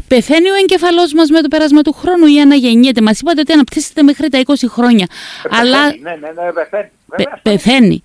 Πεθαίνει 0.09 0.51
ο 0.51 0.55
εγκεφαλός 0.55 1.13
μας 1.13 1.29
με 1.31 1.41
το 1.41 1.49
πέρασμα 1.49 1.83
του 1.83 1.93
χρόνου 1.93 2.27
ή 2.27 2.41
αναγεννιέται. 2.41 3.01
Μας 3.01 3.21
είπατε 3.21 3.41
ότι 3.41 3.53
αναπτύσσεται 3.53 4.03
μέχρι 4.03 4.29
τα 4.29 4.39
20 4.47 4.53
χρόνια. 4.69 5.07
Ε, 5.43 5.57
αλλά 5.57 5.79
πεθαίνει, 5.85 6.01
ναι, 6.03 6.11
ναι, 6.11 6.43
ναι, 6.45 6.53
πεθαίνει. 6.53 6.91
πε- 7.09 7.17
Βέβαια, 7.19 7.41
πεθαίνει. 7.43 8.03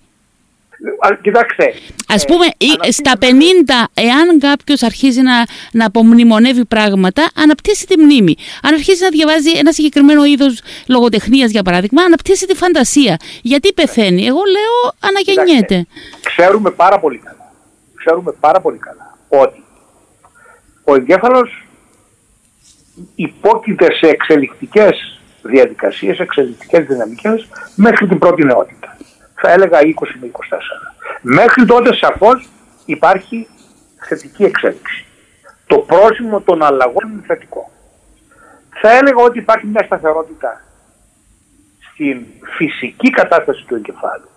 Α, 1.00 1.14
Κοιτάξτε. 1.22 1.74
Ας 2.08 2.22
ε, 2.24 2.26
πούμε, 2.26 2.44
ή- 2.58 2.66
αναπτύσσεται- 2.66 3.08
στα 3.08 3.18
50, 3.18 3.88
εάν 3.94 4.38
κάποιος 4.38 4.82
αρχίζει 4.82 5.20
να, 5.20 5.46
να 5.72 5.86
απομνημονεύει 5.86 6.64
πράγματα, 6.64 7.30
αναπτύσσει 7.34 7.86
τη 7.86 7.98
μνήμη. 8.00 8.34
Αν 8.62 8.74
αρχίζει 8.74 9.02
να 9.02 9.08
διαβάζει 9.08 9.50
ένα 9.50 9.72
συγκεκριμένο 9.72 10.24
είδος 10.24 10.60
λογοτεχνίας, 10.88 11.50
για 11.50 11.62
παράδειγμα, 11.62 12.02
αναπτύσσει 12.02 12.46
τη 12.46 12.54
φαντασία. 12.54 13.16
Γιατί 13.42 13.72
πεθαίνει, 13.72 14.26
Εγώ 14.26 14.40
λέω 14.50 14.92
αναγεννιέται. 15.00 15.74
Κοιτάξτε, 15.86 16.30
Ξέρουμε 16.36 16.70
πάρα 16.70 17.00
πολύ 17.00 17.18
καλά. 17.18 17.52
Ξέρουμε 17.94 18.32
πάρα 18.40 18.60
πολύ 18.60 18.78
καλά 18.78 19.18
ότι 19.28 19.62
ο 20.90 20.94
εγκέφαλος 20.94 21.66
υπόκειται 23.14 23.92
σε 23.92 24.06
εξελικτικές 24.06 25.20
διαδικασίες, 25.42 26.18
εξελικτικές 26.18 26.86
δυναμικές 26.86 27.48
μέχρι 27.74 28.08
την 28.08 28.18
πρώτη 28.18 28.44
νεότητα. 28.44 28.96
Θα 29.34 29.50
έλεγα 29.50 29.78
20 29.80 30.18
με 30.20 30.26
24. 30.26 30.30
Μέχρι 31.22 31.64
τότε 31.64 31.94
σαφώς 31.94 32.48
υπάρχει 32.84 33.48
θετική 34.08 34.44
εξέλιξη. 34.44 35.04
Το 35.66 35.78
πρόσημο 35.78 36.40
των 36.40 36.62
αλλαγών 36.62 37.12
είναι 37.12 37.22
θετικό. 37.26 37.70
Θα 38.80 38.90
έλεγα 38.90 39.22
ότι 39.22 39.38
υπάρχει 39.38 39.66
μια 39.66 39.82
σταθερότητα 39.84 40.64
στην 41.92 42.26
φυσική 42.56 43.10
κατάσταση 43.10 43.64
του 43.66 43.74
εγκεφάλου 43.74 44.28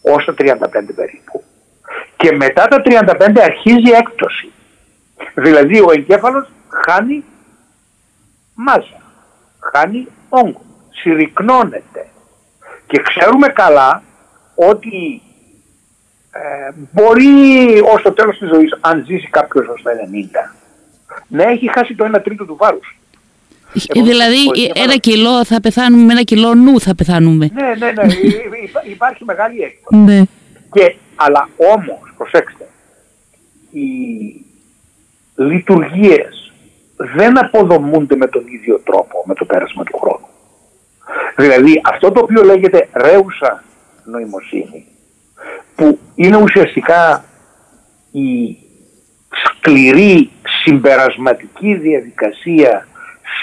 ως 0.00 0.24
τα 0.24 0.34
35 0.38 0.94
περίπου. 0.94 1.44
Και 2.16 2.32
μετά 2.32 2.66
τα 2.68 2.82
35 2.84 3.40
αρχίζει 3.40 3.90
έκπτωση. 3.90 4.52
Δηλαδή 5.34 5.80
ο 5.80 5.86
εγκέφαλος 5.92 6.48
χάνει 6.86 7.24
μάζα, 8.54 9.02
χάνει 9.72 10.06
όγκο, 10.28 10.62
συρρυκνώνεται. 10.90 12.06
Και 12.86 13.02
ξέρουμε 13.02 13.48
καλά 13.48 14.02
ότι 14.54 15.22
ε, 16.30 16.70
μπορεί 16.92 17.80
ως 17.94 18.02
το 18.02 18.12
τέλος 18.12 18.38
της 18.38 18.48
ζωής, 18.48 18.76
αν 18.80 19.04
ζήσει 19.06 19.28
κάποιος 19.30 19.66
ως 19.68 19.82
τα 19.82 19.90
90, 19.92 20.54
να 21.28 21.42
έχει 21.42 21.70
χάσει 21.72 21.94
το 21.94 22.04
1 22.16 22.20
τρίτο 22.24 22.44
του 22.44 22.56
βάρους. 22.56 22.98
Ε, 23.94 24.02
δηλαδή, 24.02 24.36
ο 24.48 24.52
ε, 24.54 24.60
εγκέφαλος- 24.60 24.84
ένα 24.84 24.96
κιλό 24.96 25.44
θα 25.44 25.60
πεθάνουμε, 25.60 26.04
με 26.04 26.12
ένα 26.12 26.22
κιλό 26.22 26.54
νου 26.54 26.80
θα 26.80 26.94
πεθάνουμε. 26.94 27.50
Ναι, 27.54 27.74
ναι, 27.78 27.92
ναι, 27.92 28.12
υ- 28.22 28.24
υ- 28.24 28.90
υπάρχει 28.92 29.24
μεγάλη 29.24 29.62
έκπτωση. 29.62 30.02
Ναι. 30.02 30.22
Και, 30.72 30.94
αλλά 31.14 31.48
όμως, 31.56 31.98
προσέξτε, 32.16 32.68
οι 33.70 33.86
λειτουργίες 35.36 36.52
δεν 36.96 37.38
αποδομούνται 37.38 38.16
με 38.16 38.26
τον 38.26 38.46
ίδιο 38.46 38.80
τρόπο 38.84 39.22
με 39.24 39.34
το 39.34 39.44
πέρασμα 39.44 39.84
του 39.84 39.98
χρόνου. 39.98 40.26
Δηλαδή 41.36 41.80
αυτό 41.84 42.12
το 42.12 42.20
οποίο 42.22 42.42
λέγεται 42.42 42.88
ρέουσα 42.92 43.64
νοημοσύνη, 44.04 44.86
που 45.74 45.98
είναι 46.14 46.36
ουσιαστικά 46.36 47.24
η 48.10 48.58
σκληρή 49.44 50.30
συμπερασματική 50.64 51.74
διαδικασία 51.74 52.86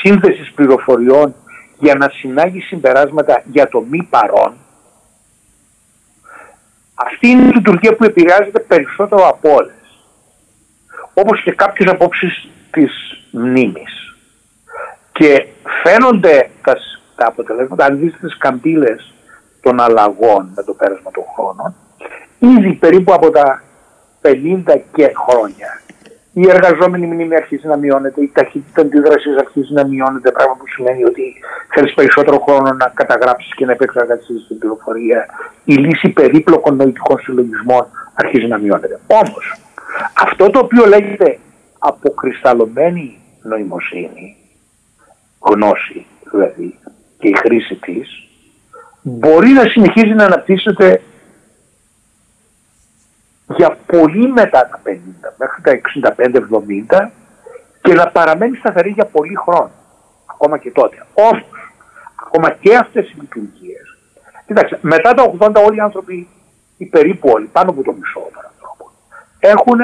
σύνθεσης 0.01 0.51
πληροφοριών 0.51 1.35
για 1.79 1.95
να 1.95 2.09
συνάγει 2.09 2.59
συμπεράσματα 2.59 3.43
για 3.45 3.67
το 3.67 3.81
μη 3.89 4.03
παρόν, 4.09 4.53
αυτή 6.95 7.27
είναι 7.27 7.47
η 7.47 7.53
λειτουργία 7.53 7.95
που 7.95 8.03
επηρεάζεται 8.03 8.59
περισσότερο 8.59 9.27
από 9.27 9.53
όλες. 9.53 9.82
Όπως 11.13 11.43
και 11.43 11.51
κάποιες 11.51 11.89
απόψεις 11.91 12.48
της 12.72 12.91
μνήμης. 13.32 14.15
Και 15.12 15.46
φαίνονται 15.84 16.50
τα, 16.63 16.72
σ- 16.77 17.01
τα 17.15 17.27
αποτελέσματα, 17.27 17.86
αν 17.86 18.00
δεις 18.00 18.13
τις 18.20 18.38
καμπύλες 18.38 19.13
των 19.62 19.79
αλλαγών 19.79 20.51
με 20.55 20.63
το 20.63 20.74
πέρασμα 20.74 21.12
των 21.12 21.24
χρόνων, 21.36 21.75
ήδη 22.39 22.74
περίπου 22.74 23.13
από 23.13 23.29
τα 23.29 23.63
50 24.22 24.82
και 24.93 25.12
χρόνια 25.27 25.82
η 26.36 26.50
εργαζόμενη 26.50 27.05
μνήμη 27.05 27.36
αρχίζει 27.36 27.67
να 27.67 27.77
μειώνεται, 27.77 28.22
η 28.22 28.32
ταχύτητα 28.34 28.82
αντίδρασης 28.82 29.38
αρχίζει 29.38 29.74
να 29.74 29.88
μειώνεται, 29.88 30.32
πράγμα 30.32 30.55
που 30.60 30.67
σημαίνει 30.67 31.03
ότι 31.03 31.36
θέλεις 31.74 31.93
περισσότερο 31.93 32.38
χρόνο 32.39 32.74
να 32.74 32.91
καταγράψεις 32.93 33.55
και 33.55 33.65
να 33.65 33.72
επεξεργαστείς 33.72 34.48
την 34.48 34.58
πληροφορία. 34.58 35.25
Η 35.63 35.74
λύση 35.74 36.10
περίπλοκων 36.10 36.75
νοητικών 36.75 37.20
συλλογισμών 37.20 37.86
αρχίζει 38.13 38.48
να 38.48 38.58
μειώνεται. 38.58 39.00
Όμως, 39.08 39.55
αυτό 40.21 40.49
το 40.49 40.59
οποίο 40.59 40.85
λέγεται 40.85 41.39
αποκρισταλωμένη 41.79 43.19
νοημοσύνη, 43.41 44.37
γνώση 45.39 46.05
δηλαδή, 46.31 46.79
και 47.17 47.27
η 47.27 47.35
χρήση 47.35 47.75
της, 47.75 48.27
μπορεί 49.01 49.49
να 49.49 49.63
συνεχίζει 49.63 50.13
να 50.13 50.25
αναπτύσσεται 50.25 51.01
για 53.55 53.77
πολύ 53.85 54.27
μετά 54.27 54.69
τα 54.71 54.81
50, 54.83 55.33
μέχρι 55.37 55.61
τα 55.61 56.15
65-70 56.99 57.11
και 57.81 57.93
να 57.93 58.07
παραμένει 58.07 58.55
σταθερή 58.55 58.89
για 58.89 59.05
πολύ 59.05 59.35
χρόνο. 59.35 59.71
Ακόμα 60.25 60.57
και 60.57 60.71
τότε. 60.71 61.05
Όμως, 61.13 61.43
ακόμα 62.15 62.51
και 62.51 62.75
αυτές 62.75 63.09
οι 63.09 63.15
λειτουργίες. 63.19 63.97
Κοιτάξτε, 64.45 64.79
μετά 64.81 65.13
τα 65.13 65.33
80 65.39 65.63
όλοι 65.67 65.77
οι 65.77 65.79
άνθρωποι, 65.79 66.27
οι 66.77 66.85
περίπου 66.85 67.29
όλοι, 67.33 67.45
πάνω 67.45 67.69
από 67.69 67.83
το 67.83 67.91
μισό 67.91 68.19
των 68.19 68.29
ανθρώπων, 68.35 68.52
έχουν 69.47 69.79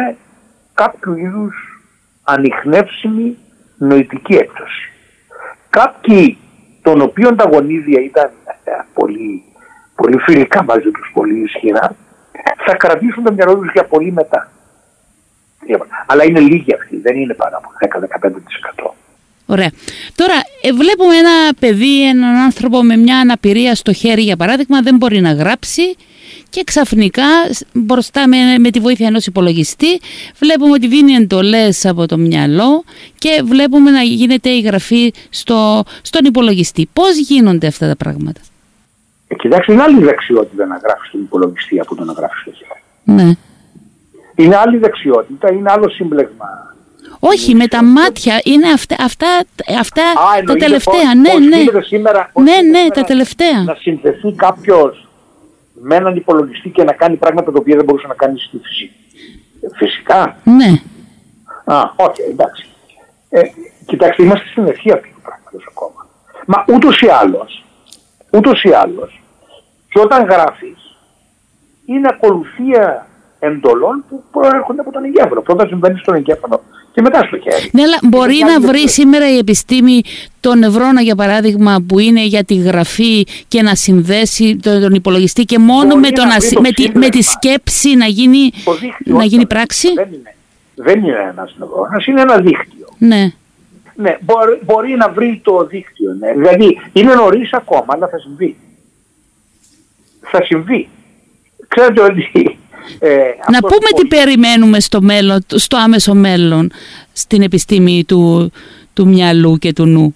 κάποιο 0.74 1.16
είδους 1.16 1.56
ανοιχνεύσιμη 2.24 3.38
νοητική 3.78 4.34
έκπτωση. 4.34 4.92
Κάποιοι 5.70 6.38
των 6.82 7.02
οποίων 7.02 7.36
τα 7.36 7.50
γονίδια 7.52 8.02
ήταν 8.02 8.32
ε, 8.64 8.72
πολύ, 8.94 9.44
πολύ 9.96 10.18
φιλικά 10.18 10.64
μαζί 10.64 10.92
τους, 10.92 11.12
πολύ 11.14 11.40
ισχυρά, 11.40 11.96
θα 12.66 12.76
κρατήσουν 12.76 13.24
το 13.24 13.34
μυαλό 13.34 13.56
τους 13.56 13.72
για 13.72 13.86
πολύ 13.86 14.12
μετά. 14.12 14.52
Αλλά 16.06 16.24
είναι 16.24 16.40
λίγοι 16.40 16.74
αυτοί, 16.74 16.98
δεν 16.98 17.16
είναι 17.16 17.34
πάνω 17.34 17.58
από 17.58 17.70
10-15%. 18.86 18.92
Ωραία. 19.46 19.72
Τώρα, 20.16 20.34
ε, 20.62 20.72
βλέπουμε 20.72 21.16
ένα 21.16 21.54
παιδί, 21.60 22.08
έναν 22.08 22.36
άνθρωπο 22.36 22.84
με 22.84 22.96
μια 22.96 23.20
αναπηρία 23.20 23.76
στο 23.76 23.94
χέρι, 23.94 24.22
για 24.22 24.36
παράδειγμα, 24.36 24.82
δεν 24.82 24.96
μπορεί 24.96 25.22
να 25.22 25.34
γράψει 25.34 25.96
και 26.50 26.64
ξαφνικά 26.64 27.24
σ- 27.52 27.64
μπροστά 27.74 28.28
με, 28.28 28.38
με 28.60 28.70
τη 28.72 28.80
βοήθεια 28.80 29.08
ενός 29.08 29.26
υπολογιστή 29.26 30.00
βλέπουμε 30.40 30.72
ότι 30.72 30.88
δίνει 30.88 31.14
εντολές 31.14 31.86
από 31.86 32.06
το 32.06 32.18
μυαλό 32.18 32.84
και 33.18 33.42
βλέπουμε 33.46 33.92
να 33.92 34.02
γίνεται 34.02 34.50
η 34.50 34.60
γραφή 34.62 35.14
στο, 35.30 35.84
στον 36.02 36.26
υπολογιστή. 36.26 36.90
Πώς 36.94 37.18
γίνονται 37.18 37.68
αυτά 37.68 37.88
τα 37.88 37.96
πράγματα; 37.96 38.40
Ε, 39.28 39.36
κοιτάξτε, 39.36 39.74
είναι 39.74 39.82
άλλη 39.82 40.04
δεξιότητα 40.04 40.66
να 40.66 40.78
γράφεις 40.84 41.08
στον 41.08 41.22
υπολογιστή 41.22 41.80
από 41.80 41.96
το 41.96 42.04
να 42.04 42.14
γράφεις 42.14 42.42
στο 42.42 42.52
χέρι. 42.52 42.82
Ναι. 43.24 43.34
Είναι 44.36 44.56
άλλη 44.56 44.78
δεξιότητα, 44.78 45.52
είναι 45.54 45.72
άλλο 45.72 45.90
σύμπλεγμα. 45.90 46.46
Όχι, 47.20 47.56
με 47.56 47.68
τα 47.68 47.84
μάτια 47.84 48.42
είναι 48.44 48.68
αυτά, 48.72 48.96
αυτά, 49.00 49.28
αυτά 49.80 50.02
Α, 50.02 50.14
τα 50.14 50.38
εννοείται 50.38 50.66
τελευταία. 50.66 50.94
πώς- 50.94 51.16
ναι, 51.16 51.30
πώς 51.30 51.40
ναι. 51.48 51.58
γίνεται 51.58 51.82
σήμερα- 51.84 52.30
πώς 52.34 52.44
ναι, 52.44 52.52
γίνεται 52.52 52.72
ναι, 52.72 52.78
σήμερα 52.78 52.96
τα 52.96 53.04
τελευταία. 53.04 53.64
Να 53.64 53.76
συνδεθεί 53.80 54.32
κάποιος 54.36 55.08
με 55.82 55.96
έναν 55.96 56.16
υπολογιστή 56.16 56.70
και 56.70 56.84
να 56.84 56.94
κάνει 56.94 57.16
πράγματα 57.16 57.52
τα 57.52 57.60
οποία 57.60 57.76
δεν 57.76 57.86
μπορούσε 57.86 58.08
να 58.08 58.14
κάνει 58.14 58.40
στη 58.40 58.58
φυσική. 58.58 58.92
Φυσικά. 59.76 60.38
Ναι. 60.44 60.82
Α, 61.74 61.82
οκ, 61.96 62.16
εντάξει. 62.32 62.70
Ε, 63.30 63.42
κοιτάξτε, 63.86 64.24
είμαστε 64.24 64.46
στην 64.48 64.64
αρχή 64.64 64.92
αυτού 64.92 65.10
του 65.14 65.22
πράγματος 65.22 65.66
ακόμα. 65.70 66.08
Μα 66.46 66.66
ούτως 66.76 67.02
ή 67.02 67.08
άλλως, 67.08 67.66
ούτως 68.32 68.64
ή 68.64 68.70
άλλως. 68.70 69.22
Και 69.90 70.00
όταν 70.00 70.26
γράφεις, 70.26 70.98
είναι 71.86 72.08
ακολουθία 72.12 73.08
εντολών 73.40 74.04
που 74.10 74.24
προέρχονται 74.32 74.82
από 74.82 74.92
τον 74.92 75.04
εγκέφαλο. 75.04 75.42
Πρώτα 75.42 75.68
συμβαίνει 75.68 75.98
στον 75.98 76.16
εγκέφαλο 76.16 76.64
και 76.94 77.02
μετά 77.02 77.24
στο 77.28 77.38
χέρι. 77.38 77.70
Ναι, 77.72 77.82
αλλά 77.82 77.98
μπορεί 78.04 78.38
να 78.46 78.68
βρει 78.68 78.90
σήμερα 78.90 79.34
η 79.34 79.38
επιστήμη 79.38 80.02
τον 80.40 80.60
νευρώνα, 80.60 81.02
για 81.02 81.16
παράδειγμα, 81.16 81.84
που 81.88 82.00
είναι 82.00 82.26
για 82.26 82.44
τη 82.44 82.56
γραφή 82.56 83.26
και 83.48 83.62
να 83.62 83.76
συνδέσει 83.76 84.60
τον, 84.62 84.94
υπολογιστή 84.94 85.44
και 85.44 85.60
μόνο 85.60 85.96
με, 85.96 86.10
το 86.10 86.24
με, 86.62 86.70
τη, 86.70 86.98
με, 86.98 87.10
τη, 87.10 87.22
σκέψη 87.22 87.96
να 87.96 88.06
γίνει, 88.06 88.52
να 89.06 89.24
γίνει 89.24 89.46
πράξη. 89.46 89.94
Δεν 89.94 90.08
είναι, 90.14 90.36
δεν 90.76 91.00
είναι 91.04 91.30
ένας 91.32 91.56
νευρώνας, 91.60 92.06
είναι 92.06 92.22
ένα 92.22 92.38
δίκτυο. 92.38 92.88
Ναι. 92.98 93.32
Ναι, 93.96 94.18
μπορεί, 94.22 94.60
μπορεί 94.66 94.96
να 94.96 95.10
βρει 95.10 95.42
το 95.44 95.66
δίκτυο. 95.66 96.14
Ναι. 96.20 96.34
Δηλαδή 96.34 96.80
είναι 96.94 97.14
νωρίς 97.14 97.54
ακόμα, 97.54 97.86
αλλά 97.88 98.08
θα 98.08 98.18
συμβεί. 98.18 98.58
Θα 100.22 100.44
συμβεί. 100.44 100.90
Ξέρετε 101.68 102.02
ότι 102.02 102.59
ε, 103.00 103.20
να 103.52 103.60
πούμε 103.60 103.90
τι 103.96 104.08
περιμένουμε 104.08 104.80
στο, 104.80 105.02
μέλλον, 105.02 105.40
στο 105.48 105.78
άμεσο 105.78 106.14
μέλλον 106.14 106.72
στην 107.14 107.42
επιστήμη 107.42 108.04
του, 108.08 108.52
του 108.94 109.08
μυαλού 109.08 109.58
και 109.58 109.74
του 109.74 109.86
νου. 109.86 110.16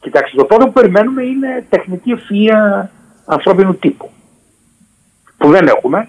Κοιτάξτε, 0.00 0.36
το 0.36 0.44
πρώτο 0.44 0.64
που 0.64 0.72
περιμένουμε 0.72 1.22
είναι 1.22 1.66
τεχνική 1.68 2.10
ευθεία 2.10 2.90
ανθρώπινου 3.24 3.74
τύπου. 3.76 4.10
Που 5.36 5.50
δεν 5.50 5.66
έχουμε 5.66 6.08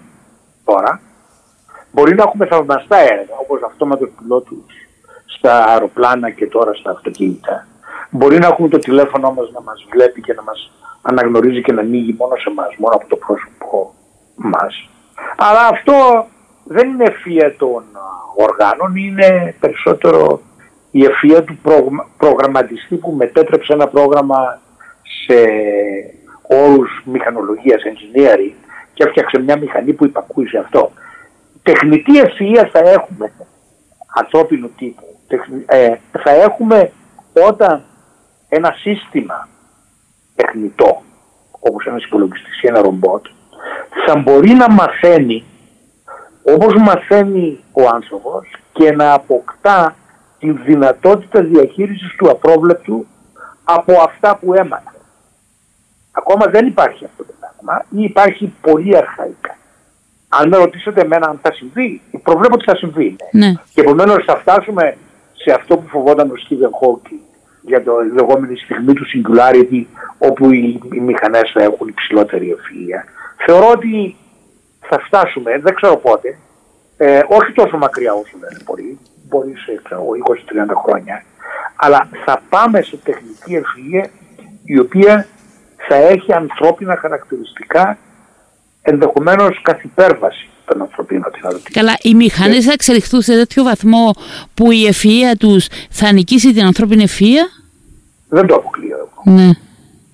τώρα. 0.64 1.00
Μπορεί 1.92 2.14
να 2.14 2.22
έχουμε 2.22 2.46
θαυμαστά 2.46 2.96
έργα, 2.96 3.34
όπως 3.40 3.60
αυτό 3.62 3.86
με 3.86 3.96
τους 3.96 4.10
πιλότους 4.18 4.64
στα 5.26 5.64
αεροπλάνα 5.64 6.30
και 6.30 6.46
τώρα 6.46 6.74
στα 6.74 6.90
αυτοκίνητα. 6.90 7.66
Μπορεί 8.10 8.38
να 8.38 8.46
έχουμε 8.46 8.68
το 8.68 8.78
τηλέφωνο 8.78 9.30
μας 9.30 9.50
να 9.52 9.60
μας 9.60 9.86
βλέπει 9.92 10.20
και 10.20 10.32
να 10.32 10.42
μας 10.42 10.70
αναγνωρίζει 11.02 11.62
και 11.62 11.72
να 11.72 11.80
ανοίγει 11.80 12.14
μόνο 12.18 12.36
σε 12.36 12.48
εμάς, 12.50 12.74
μόνο 12.78 12.94
από 12.94 13.08
το 13.08 13.16
πρόσωπο 13.16 13.94
μας. 14.34 14.88
Αλλά 15.36 15.66
αυτό 15.66 16.26
δεν 16.64 16.88
είναι 16.88 17.04
ευθεία 17.04 17.56
των 17.56 17.84
οργάνων, 18.36 18.96
είναι 18.96 19.54
περισσότερο 19.60 20.40
η 20.90 21.04
ευθεία 21.04 21.44
του 21.44 21.58
προγραμματιστή 22.16 22.96
που 22.96 23.12
μετέτρεψε 23.12 23.72
ένα 23.72 23.88
πρόγραμμα 23.88 24.60
σε 25.24 25.34
όρους 26.42 27.02
μηχανολογίας, 27.04 27.82
engineering 27.84 28.54
και 28.94 29.04
έφτιαξε 29.04 29.38
μια 29.38 29.58
μηχανή 29.58 29.92
που 29.92 30.04
υπακούει 30.04 30.46
σε 30.46 30.58
αυτό. 30.58 30.90
Τεχνητή 31.62 32.18
ευθεία 32.18 32.68
θα 32.72 32.78
έχουμε 32.78 33.32
ανθρώπινου 34.14 34.70
τύπου. 34.76 35.04
Ε, 35.66 35.94
θα 36.22 36.30
έχουμε 36.30 36.92
όταν 37.48 37.82
ένα 38.48 38.74
σύστημα 38.78 39.48
τεχνητό, 40.34 41.02
όπως 41.50 41.86
ένας 41.86 42.04
υπολογιστής 42.04 42.62
ή 42.62 42.66
ένα 42.66 42.80
ρομπότ, 42.80 43.26
θα 44.06 44.16
μπορεί 44.16 44.50
να 44.50 44.70
μαθαίνει 44.70 45.44
όπως 46.54 46.74
μαθαίνει 46.74 47.58
ο 47.72 47.82
άνθρωπος 47.94 48.48
και 48.72 48.92
να 48.92 49.12
αποκτά 49.12 49.94
τη 50.38 50.50
δυνατότητα 50.50 51.42
διαχείρισης 51.42 52.14
του 52.16 52.30
απρόβλεπτου 52.30 53.06
από 53.64 53.92
αυτά 54.00 54.36
που 54.36 54.54
έμαθε. 54.54 54.90
Ακόμα 56.12 56.46
δεν 56.46 56.66
υπάρχει 56.66 57.04
αυτό 57.04 57.24
το 57.24 57.32
πράγμα 57.40 57.84
ή 57.90 58.02
υπάρχει 58.02 58.52
πολύ 58.60 58.96
αρχαϊκά. 58.96 59.56
Αν 60.28 60.48
με 60.48 60.56
ρωτήσετε 60.56 61.00
εμένα 61.00 61.26
αν 61.28 61.38
θα 61.42 61.52
συμβεί, 61.52 62.00
προβλέπω 62.22 62.54
ότι 62.54 62.64
θα 62.64 62.76
συμβεί. 62.76 63.16
Ναι. 63.32 63.52
Και 63.74 63.80
επομένως 63.80 64.24
θα 64.24 64.36
φτάσουμε 64.36 64.96
σε 65.32 65.52
αυτό 65.52 65.76
που 65.76 65.88
φοβόταν 65.88 66.30
ο 66.30 66.36
Στίβεν 66.36 66.70
Χόκκι 66.72 67.20
για 67.60 67.82
το 67.82 67.92
λεγόμενη 68.14 68.56
στιγμή 68.56 68.92
του 68.92 69.06
singularity 69.06 69.84
όπου 70.18 70.52
οι, 70.52 70.80
οι 70.92 71.00
μηχανές 71.00 71.50
θα 71.54 71.62
έχουν 71.62 71.88
υψηλότερη 71.88 72.56
ευφυΐα 72.56 73.02
θεωρώ 73.46 73.70
ότι 73.70 74.16
θα 74.80 74.98
φτάσουμε, 75.06 75.58
δεν 75.58 75.74
ξέρω 75.74 75.96
πότε, 75.96 76.38
ε, 76.96 77.20
όχι 77.28 77.52
τόσο 77.52 77.76
μακριά 77.76 78.12
όσο 78.12 78.36
δεν 78.40 78.60
μπορεί, 78.64 78.98
μπορεί 79.28 79.52
σε 79.56 79.82
20-30 79.82 80.74
χρόνια, 80.84 81.24
αλλά 81.76 82.08
θα 82.24 82.42
πάμε 82.48 82.82
σε 82.82 82.96
τεχνική 82.96 83.60
ευφυΐα 83.60 84.08
η 84.64 84.78
οποία 84.78 85.26
θα 85.88 85.94
έχει 85.94 86.32
ανθρώπινα 86.32 86.96
χαρακτηριστικά 86.96 87.98
ενδεχομένως 88.82 89.62
καθ' 89.62 89.84
υπέρβαση 89.84 90.48
των 90.64 90.80
ανθρωπίνων 90.80 91.24
Καλά, 91.72 91.96
οι 92.02 92.14
μηχανές 92.14 92.64
θα 92.64 92.72
εξελιχθούν 92.72 93.20
σε 93.22 93.32
τέτοιο 93.32 93.62
βαθμό 93.62 94.10
που 94.54 94.70
η 94.70 94.88
ευφυΐα 94.92 95.36
τους 95.38 95.66
θα 95.90 96.12
νικήσει 96.12 96.52
την 96.52 96.64
ανθρώπινη 96.64 97.04
ευφυΐα; 97.08 97.64
Δεν 98.28 98.46
το 98.46 98.54
αποκλείω. 98.54 99.08
Ναι. 99.24 99.50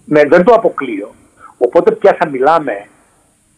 ναι, 0.04 0.22
δεν 0.28 0.44
το 0.44 0.54
αποκλείω. 0.54 1.14
Οπότε 1.58 1.92
πια 1.92 2.16
θα 2.18 2.28
μιλάμε 2.28 2.86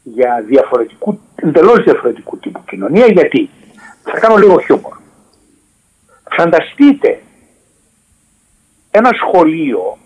για 0.05 0.45
διαφορετικού, 0.47 1.21
εντελώς 1.35 1.85
διαφορετικού 1.85 2.38
τύπου 2.38 2.64
κοινωνία. 2.64 3.07
Γιατί, 3.07 3.51
θα 4.03 4.19
κάνω 4.19 4.37
λίγο 4.37 4.59
χιούμορ. 4.59 4.97
Φανταστείτε 6.37 7.21
ένα 8.90 9.11
σχολείο 9.12 9.99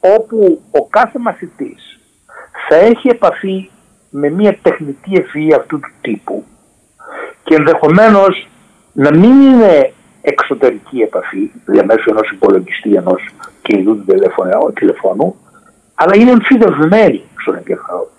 όπου 0.00 0.62
ο 0.70 0.86
κάθε 0.86 1.18
μαθητής 1.18 2.00
θα 2.68 2.76
έχει 2.76 3.08
επαφή 3.08 3.70
με 4.10 4.30
μια 4.30 4.58
τεχνητή 4.62 5.10
ευφυή 5.12 5.54
αυτού 5.54 5.80
του 5.80 5.90
τύπου 6.00 6.44
και 7.42 7.54
ενδεχομένως 7.54 8.48
να 8.92 9.10
μην 9.10 9.40
είναι 9.40 9.92
εξωτερική 10.20 10.98
επαφή 11.00 11.50
διαμέσου 11.64 12.10
ενός 12.10 12.30
υπολογιστή, 12.30 12.94
ενός 12.94 13.28
κινητού 13.62 14.04
τηλεφώνου, 14.74 15.36
αλλά 15.94 16.16
είναι 16.16 16.30
εμφυδευμένη 16.30 17.22
στον 17.36 17.56
εγκέφαλο 17.56 18.10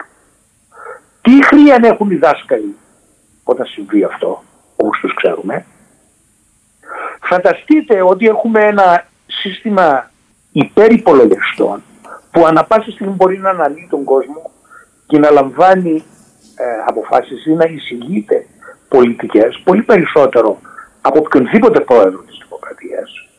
τι 1.22 1.44
χρία 1.46 1.80
έχουν 1.82 2.12
οι 2.12 2.16
δάσκαλοι 2.16 2.76
όταν 3.44 3.66
συμβεί 3.66 4.04
αυτό, 4.04 4.44
όπως 4.76 5.00
τους 5.00 5.14
ξέρουμε. 5.16 5.66
Φανταστείτε 7.22 8.02
ότι 8.02 8.28
έχουμε 8.28 8.60
ένα 8.60 9.06
σύστημα 9.26 10.12
υπερυπολογιστών 10.52 11.84
που 12.32 12.46
ανα 12.46 12.64
πάσα 12.64 12.92
στιγμή 12.92 13.14
μπορεί 13.14 13.38
να 13.38 13.50
αναλύει 13.50 13.88
τον 13.90 14.04
κόσμο 14.04 14.52
και 15.08 15.20
να 15.20 15.30
λαμβάνει 15.30 16.04
ε, 16.56 16.64
αποφάσεις 16.88 17.46
ή 17.46 17.54
να 17.54 17.66
εισηγείται 17.66 18.48
πολιτικές 18.88 19.62
πολύ 19.64 19.82
περισσότερο 19.82 20.60
από 21.02 21.20
οποιονδήποτε 21.20 21.80
πρόεδρο 21.80 22.22
της 22.22 22.38
Δημοκρατίας 22.44 23.30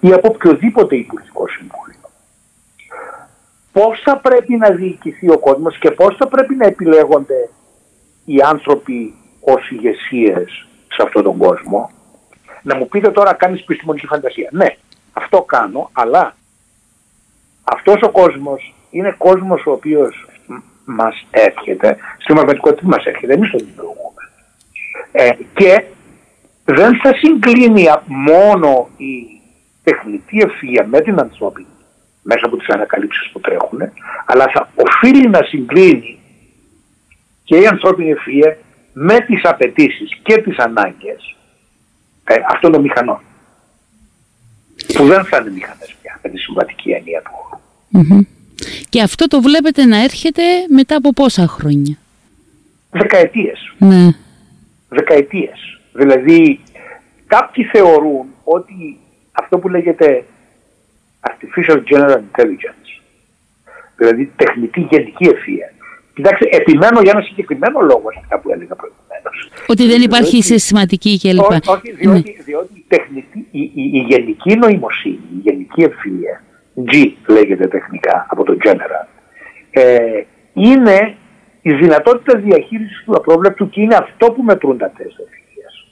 ή 0.00 0.12
από 0.12 0.28
οποιοδήποτε 0.34 0.96
υπουργικό 0.96 1.48
συμβούλιο 1.48 1.95
πώς 3.78 4.00
θα 4.04 4.16
πρέπει 4.16 4.56
να 4.56 4.70
διοικηθεί 4.70 5.30
ο 5.30 5.38
κόσμος 5.38 5.78
και 5.78 5.90
πώς 5.90 6.16
θα 6.16 6.28
πρέπει 6.28 6.54
να 6.54 6.66
επιλέγονται 6.66 7.48
οι 8.24 8.40
άνθρωποι 8.40 9.14
ως 9.40 9.70
ηγεσίες 9.70 10.66
σε 10.88 11.02
αυτόν 11.02 11.22
τον 11.22 11.36
κόσμο. 11.36 11.90
Να 12.62 12.76
μου 12.76 12.88
πείτε 12.88 13.10
τώρα 13.10 13.32
κάνεις 13.32 13.60
επιστημονική 13.60 14.06
φαντασία. 14.06 14.48
Ναι, 14.52 14.66
αυτό 15.12 15.42
κάνω, 15.42 15.90
αλλά 15.92 16.36
αυτός 17.64 18.02
ο 18.02 18.10
κόσμος 18.10 18.74
είναι 18.90 19.14
κόσμος 19.18 19.66
ο 19.66 19.70
οποίος 19.70 20.28
μας 20.84 21.26
έρχεται, 21.30 21.96
στην 22.18 22.34
πραγματικότητα 22.34 22.86
μας 22.86 23.04
έρχεται, 23.04 23.32
εμείς 23.32 23.50
τον 23.50 23.60
δημιουργούμε. 23.60 24.22
Ε, 25.12 25.30
και 25.54 25.84
δεν 26.64 27.00
θα 27.02 27.14
συγκλίνει 27.14 27.86
μόνο 28.06 28.88
η 28.96 29.40
τεχνητή 29.82 30.38
ευθεία 30.38 30.86
με 30.86 31.00
την 31.00 31.20
ανθρώπινη 31.20 31.66
μέσα 32.28 32.46
από 32.46 32.56
τις 32.56 32.68
ανακαλύψεις 32.68 33.30
που 33.32 33.40
τρέχουν, 33.40 33.80
αλλά 34.26 34.46
θα 34.54 34.68
οφείλει 34.74 35.28
να 35.28 35.42
συγκλίνει 35.42 36.18
και 37.44 37.56
η 37.56 37.66
ανθρώπινη 37.66 38.14
ευφυΐα 38.16 38.52
με 38.92 39.20
τις 39.20 39.44
απαιτήσεις 39.44 40.18
και 40.22 40.36
τις 40.36 40.56
ανάγκες 40.58 41.36
ε, 42.24 42.34
αυτών 42.52 42.72
των 42.72 42.80
μηχανών. 42.80 43.20
Που 44.94 45.06
δεν 45.06 45.24
θα 45.24 45.36
είναι 45.36 45.50
μηχανές 45.50 45.96
πια 46.02 46.20
με 46.22 46.30
τη 46.30 46.38
συμβατική 46.38 46.90
έννοια 46.90 47.22
του 47.22 47.30
ορου 47.42 48.26
Και 48.88 49.02
αυτό 49.02 49.26
το 49.26 49.40
βλέπετε 49.40 49.84
να 49.84 50.02
έρχεται 50.02 50.42
μετά 50.68 50.96
από 50.96 51.12
πόσα 51.12 51.46
χρόνια; 51.46 51.96
Δεκαετίες. 52.90 53.74
Ναι. 53.78 54.08
Δεκαετίες. 54.88 55.80
Δηλαδή 55.92 56.60
κάποιοι 57.26 57.64
θεωρούν 57.64 58.26
ότι 58.44 58.98
αυτό 59.32 59.58
που 59.58 59.68
λέγεται 59.68 60.24
Artificial 61.28 61.78
General 61.90 62.20
Intelligence, 62.28 62.90
δηλαδή 63.96 64.32
τεχνητή 64.36 64.80
γενική 64.90 65.24
ευθεία. 65.24 65.70
Κοιτάξτε, 66.16 66.46
επιμένω 66.50 67.00
για 67.00 67.12
ένα 67.14 67.22
συγκεκριμένο 67.22 67.80
λόγο 67.80 68.12
σε 68.12 68.18
αυτά 68.22 68.38
που 68.38 68.52
έλεγα 68.52 68.74
προηγουμένως. 68.74 69.50
Ότι 69.66 69.86
δεν 69.86 70.02
υπάρχει 70.02 70.30
διότι, 70.30 70.46
συστηματική 70.46 71.18
κλπ. 71.18 71.40
Όχι, 71.40 71.60
όχι 71.66 71.92
διότι, 71.92 72.34
ναι. 72.36 72.42
διότι 72.44 72.72
η, 72.74 72.84
τεχνητή, 72.88 73.46
η, 73.50 73.60
η, 73.60 73.90
η, 73.92 73.98
γενική 74.08 74.56
νοημοσύνη, 74.56 75.20
η 75.36 75.40
γενική 75.42 75.82
ευθεία, 75.82 76.42
G 76.90 77.12
λέγεται 77.26 77.66
τεχνικά 77.68 78.26
από 78.28 78.44
το 78.44 78.56
General, 78.64 79.06
ε, 79.70 80.22
είναι 80.52 81.14
η 81.62 81.72
δυνατότητα 81.72 82.38
διαχείρισης 82.38 83.02
του 83.04 83.12
απρόβλεπτου 83.16 83.68
και 83.68 83.80
είναι 83.80 83.94
αυτό 83.94 84.32
που 84.32 84.42
μετρούν 84.42 84.78
τα 84.78 84.92
τεστ 84.96 85.18
ευθείας. 85.18 85.86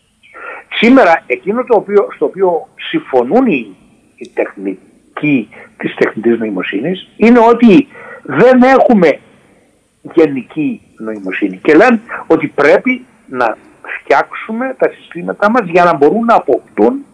Σήμερα 0.81 1.23
εκείνο 1.27 1.65
το 1.65 1.77
οποίο, 1.77 2.09
στο 2.15 2.25
οποίο 2.25 2.69
συμφωνούν 2.91 3.47
οι, 3.47 3.77
οι 4.17 4.31
τεχνητοί 4.35 4.94
της 5.77 5.95
τεχνητής 5.95 6.39
νοημοσύνης 6.39 7.09
είναι 7.17 7.39
ότι 7.39 7.89
Δεν 8.27 8.63
έχουμε 8.63 9.19
γενική 10.15 10.81
νοημοσύνη 10.99 11.57
και 11.57 11.75
λένε 11.75 12.01
ότι 12.27 12.47
πρέπει 12.47 13.07
να 13.27 13.57
φτιάξουμε 14.01 14.75
τα 14.79 14.91
συστήματά 14.91 15.51
μας 15.51 15.69
για 15.69 15.85
να 15.85 15.97
μπορούν 15.97 16.25
να 16.25 16.35
αποκτούν 16.35 17.05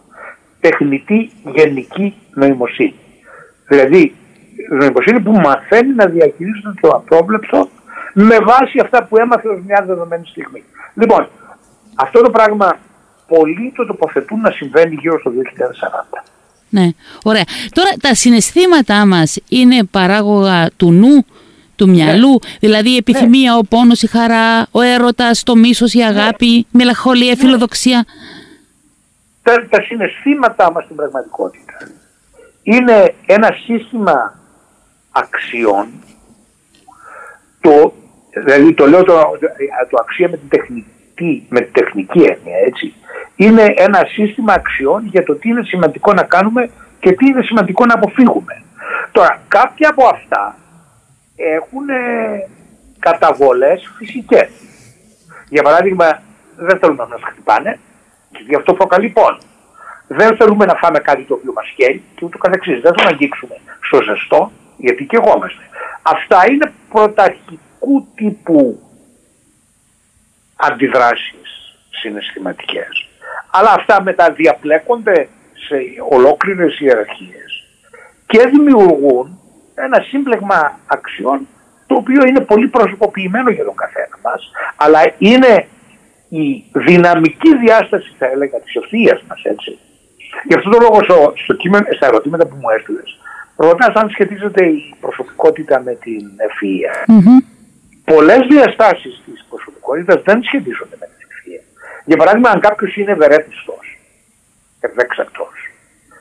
τεχνητή 0.59 1.31
γενική 1.55 2.15
νοημοσύνη. 2.33 2.95
Δηλαδή, 3.67 4.15
νοημοσύνη 4.69 5.19
που 5.19 5.31
μαθαίνει 5.31 5.93
να 5.93 6.05
διαχειρίζεται 6.05 6.73
το 6.81 6.87
απρόβλεπτο 6.87 7.69
με 8.13 8.37
βάση 8.39 8.79
αυτά 8.79 9.03
που 9.03 9.17
έμαθε 9.17 9.47
ως 9.47 9.61
μια 9.65 9.83
δεδομένη 9.87 10.25
στιγμή. 10.25 10.63
Λοιπόν, 10.93 11.27
αυτό 11.95 12.21
το 12.21 12.29
πράγμα 12.29 12.77
πολλοί 13.27 13.73
το 13.75 13.85
τοποθετούν 13.85 14.39
να 14.41 14.51
συμβαίνει 14.51 14.95
γύρω 14.95 15.19
στο 15.19 15.31
2040. 15.31 16.23
Ναι, 16.71 16.87
ωραία. 17.23 17.43
Τώρα 17.73 17.89
τα 18.01 18.15
συναισθήματά 18.15 19.05
μας 19.05 19.37
είναι 19.49 19.83
παράγωγα 19.83 20.69
του 20.77 20.91
νου, 20.91 21.25
του 21.75 21.89
μυαλού, 21.89 22.29
ναι. 22.29 22.37
δηλαδή 22.59 22.89
η 22.89 22.95
επιθυμία, 22.95 23.51
ναι. 23.51 23.57
ο 23.57 23.61
πόνος, 23.69 24.01
η 24.01 24.07
χαρά, 24.07 24.67
ο 24.71 24.81
έρωτας, 24.81 25.43
το 25.43 25.55
μίσος, 25.55 25.93
η 25.93 26.01
αγάπη, 26.01 26.45
η 26.45 26.65
μελαγχολία, 26.71 27.31
η 27.31 27.35
φιλοδοξία. 27.35 28.05
Τα, 29.43 29.67
τα 29.69 29.81
συναισθήματά 29.81 30.71
μας 30.71 30.83
στην 30.83 30.95
πραγματικότητα 30.95 31.73
είναι 32.63 33.13
ένα 33.25 33.55
σύστημα 33.65 34.39
αξιών 35.11 35.87
το, 37.61 37.93
δηλαδή 38.33 38.73
το 38.73 38.87
λέω 38.87 39.03
το, 39.03 39.13
το 39.89 39.97
αξία 39.99 40.29
με 40.29 40.37
την 40.37 40.49
τεχνική, 40.49 41.45
με 41.49 41.59
την 41.59 41.73
τεχνική 41.73 42.19
έννοια 42.19 42.57
έτσι 42.65 42.93
είναι 43.45 43.73
ένα 43.75 44.01
σύστημα 44.07 44.53
αξιών 44.53 45.05
για 45.05 45.23
το 45.23 45.35
τι 45.35 45.49
είναι 45.49 45.63
σημαντικό 45.63 46.13
να 46.13 46.23
κάνουμε 46.23 46.69
και 46.99 47.11
τι 47.11 47.25
είναι 47.27 47.41
σημαντικό 47.41 47.85
να 47.85 47.93
αποφύγουμε. 47.93 48.63
Τώρα, 49.11 49.41
κάποια 49.47 49.89
από 49.89 50.07
αυτά 50.07 50.55
έχουν 51.35 51.89
ε, 51.89 52.47
καταβολές 52.99 53.91
φυσικές. 53.97 54.49
Για 55.49 55.61
παράδειγμα, 55.61 56.21
δεν 56.55 56.79
θέλουμε 56.79 57.03
να 57.03 57.09
μας 57.09 57.21
χτυπάνε 57.23 57.79
και 58.31 58.43
γι' 58.47 58.55
αυτό 58.55 58.73
προκαλεί 58.73 59.09
πόνο. 59.09 59.37
Δεν 60.07 60.35
θέλουμε 60.37 60.65
να 60.65 60.75
φάμε 60.75 60.99
κάτι 60.99 61.23
το 61.23 61.33
οποίο 61.33 61.53
μας 61.55 61.67
καίει 61.75 62.03
και 62.15 62.25
ούτω 62.25 62.37
καθεξής. 62.37 62.73
Δεν 62.73 62.81
θέλουμε 62.81 63.03
να 63.03 63.09
αγγίξουμε 63.09 63.55
στο 63.81 64.01
ζεστό 64.03 64.51
γιατί 64.77 65.05
και 65.05 65.17
εγώ 65.21 65.33
είμαστε. 65.37 65.63
Αυτά 66.01 66.51
είναι 66.51 66.71
πρωταρχικού 66.89 68.07
τύπου 68.15 68.79
αντιδράσεις 70.55 71.75
συναισθηματικές. 71.89 73.10
Αλλά 73.51 73.71
αυτά 73.71 74.01
μετά 74.01 74.31
διαπλέκονται 74.31 75.27
σε 75.67 75.77
ολόκληρες 76.09 76.79
ιεραρχίες 76.79 77.63
και 78.25 78.47
δημιουργούν 78.47 79.39
ένα 79.75 80.01
σύμπλεγμα 80.01 80.79
αξιών 80.85 81.47
το 81.87 81.95
οποίο 81.95 82.27
είναι 82.27 82.39
πολύ 82.39 82.67
προσωποποιημένο 82.67 83.49
για 83.49 83.63
τον 83.63 83.75
καθένα 83.75 84.17
μας 84.23 84.51
αλλά 84.75 84.99
είναι 85.17 85.67
η 86.29 86.63
δυναμική 86.71 87.57
διάσταση 87.57 88.11
θα 88.17 88.25
έλεγα 88.25 88.59
της 88.59 88.75
ευθείας 88.75 89.23
μας 89.27 89.41
έτσι. 89.43 89.77
Γι' 90.47 90.53
αυτό 90.53 90.69
το 90.69 90.77
λόγο 90.81 91.03
στο, 91.03 91.33
στο 91.35 91.53
κείμενο, 91.53 91.85
στα 91.95 92.05
ερωτήματα 92.05 92.47
που 92.47 92.55
μου 92.55 92.69
έστειλες 92.69 93.19
ρωτάς 93.55 93.93
αν 93.95 94.09
σχετίζεται 94.09 94.65
η 94.65 94.95
προσωπικότητα 94.99 95.81
με 95.81 95.93
την 95.95 96.21
ευφυΐα. 96.47 96.93
Mm-hmm. 97.11 97.39
Πολλές 98.03 98.39
διαστάσεις 98.49 99.21
της 99.25 99.45
προσωπικότητας 99.49 100.21
δεν 100.23 100.43
σχετίζονται 100.43 100.97
με 100.99 101.00
την 101.00 101.00
ευφυΐα. 101.00 101.00
Για 102.05 102.17
παράδειγμα, 102.17 102.49
αν 102.49 102.59
κάποιος 102.59 102.95
είναι 102.95 103.11
ευερέθιστος, 103.11 103.99
ευέξακτος, 104.79 105.71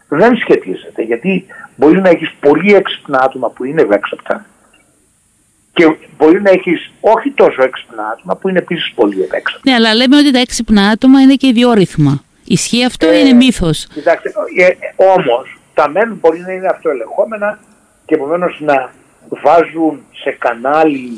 δεν 0.09 0.37
σχετίζεται 0.37 1.03
γιατί 1.03 1.47
μπορεί 1.77 2.01
να 2.01 2.09
έχεις 2.09 2.33
πολύ 2.41 2.75
έξυπνα 2.75 3.21
άτομα 3.21 3.51
που 3.51 3.65
είναι 3.65 3.83
ευέξαπτα 3.83 4.47
και 5.73 5.97
μπορεί 6.17 6.43
να 6.43 6.51
έχεις 6.51 6.91
όχι 7.01 7.31
τόσο 7.31 7.63
έξυπνα 7.63 8.09
άτομα 8.09 8.37
που 8.37 8.49
είναι 8.49 8.59
επίσης 8.59 8.93
πολύ 8.95 9.23
ευέξαπτα. 9.23 9.71
Ναι, 9.71 9.75
αλλά 9.75 9.95
λέμε 9.95 10.17
ότι 10.17 10.33
τα 10.33 10.39
έξυπνα 10.39 10.89
άτομα 10.89 11.21
είναι 11.21 11.35
και 11.35 11.47
ιδιόρυθμα. 11.47 12.23
Ισχύει 12.45 12.85
αυτό 12.85 13.13
ή 13.13 13.17
είναι 13.21 13.29
ε, 13.29 13.33
μύθος; 13.33 13.87
Κοιτάξτε, 13.95 14.33
ε, 14.59 14.69
όμως 14.97 15.59
τα 15.75 15.89
μεν 15.89 16.19
μπορεί 16.21 16.41
να 16.41 16.53
είναι 16.53 16.67
αυτοελεγχόμενα 16.67 17.59
και 18.07 18.15
επομένως 18.15 18.61
να 18.61 18.93
βάζουν 19.29 20.03
σε 20.23 20.31
κανάλι 20.31 21.11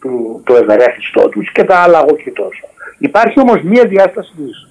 του, 0.00 0.42
το 0.44 0.56
ευερέθιστό 0.56 1.28
τους 1.28 1.52
και 1.52 1.64
τα 1.64 1.78
άλλα 1.78 2.00
όχι 2.00 2.30
τόσο. 2.30 2.66
Υπάρχει 2.98 3.40
όμως 3.40 3.62
μία 3.62 3.84
διάσταση 3.84 4.32
της, 4.36 4.68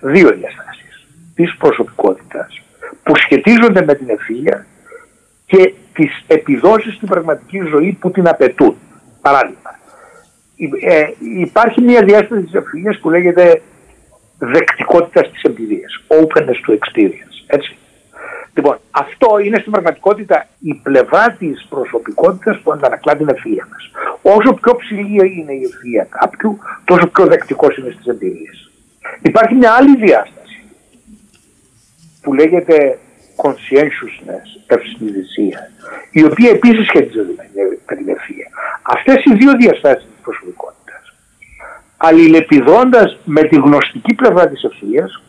δύο 0.00 0.30
διαστάσεις 0.30 1.06
της 1.34 1.56
προσωπικότητας 1.56 2.60
που 3.02 3.16
σχετίζονται 3.16 3.84
με 3.84 3.94
την 3.94 4.08
ευθεία 4.08 4.66
και 5.46 5.74
τις 5.92 6.24
επιδόσεις 6.26 6.94
στην 6.94 7.08
πραγματική 7.08 7.58
ζωή 7.58 7.96
που 8.00 8.10
την 8.10 8.28
απαιτούν. 8.28 8.76
Παράδειγμα, 9.20 9.78
ε, 10.80 11.04
υπάρχει 11.40 11.80
μια 11.80 12.02
διάσταση 12.02 12.42
της 12.42 12.54
ευθείας 12.54 12.98
που 12.98 13.10
λέγεται 13.10 13.62
δεκτικότητας 14.38 15.26
στις 15.26 15.42
εμπειρίες, 15.42 16.00
openness 16.08 16.70
to 16.70 16.72
experience. 16.72 17.36
Έτσι. 17.46 17.76
Λοιπόν, 18.54 18.78
αυτό 18.90 19.38
είναι 19.38 19.58
στην 19.58 19.72
πραγματικότητα 19.72 20.46
η 20.58 20.74
πλευρά 20.74 21.30
της 21.38 21.66
προσωπικότητας 21.68 22.58
που 22.58 22.72
αντανακλά 22.72 23.16
την 23.16 23.28
ευθεία 23.28 23.68
μας. 23.70 23.90
Όσο 24.22 24.54
πιο 24.54 24.76
ψηλή 24.76 25.38
είναι 25.38 25.52
η 25.52 25.62
ευθεία 25.64 26.06
κάποιου, 26.10 26.58
τόσο 26.84 27.06
πιο 27.06 27.26
δεκτικός 27.26 27.76
είναι 27.76 27.90
στις 27.90 28.06
εμπειρίες. 28.06 28.70
Υπάρχει 29.22 29.54
μια 29.54 29.72
άλλη 29.72 29.96
διάσταση 29.96 30.64
που 32.22 32.34
λέγεται 32.34 32.98
conscientiousness, 33.36 34.46
ευσυνειδησία, 34.66 35.70
η 36.10 36.24
οποία 36.24 36.50
επίσης 36.50 36.86
σχετίζεται 36.86 37.32
με 37.86 37.96
την 37.96 38.08
ευθεία. 38.08 38.48
Αυτές 38.82 39.24
οι 39.24 39.34
δύο 39.34 39.52
διαστάσεις 39.52 40.04
της 40.04 40.22
προσωπικότητας, 40.22 41.14
αλληλεπιδώντας 41.96 43.18
με 43.24 43.42
τη 43.42 43.56
γνωστική 43.56 44.14
πλευρά 44.14 44.48
της 44.48 44.62
ευθείας, 44.62 45.22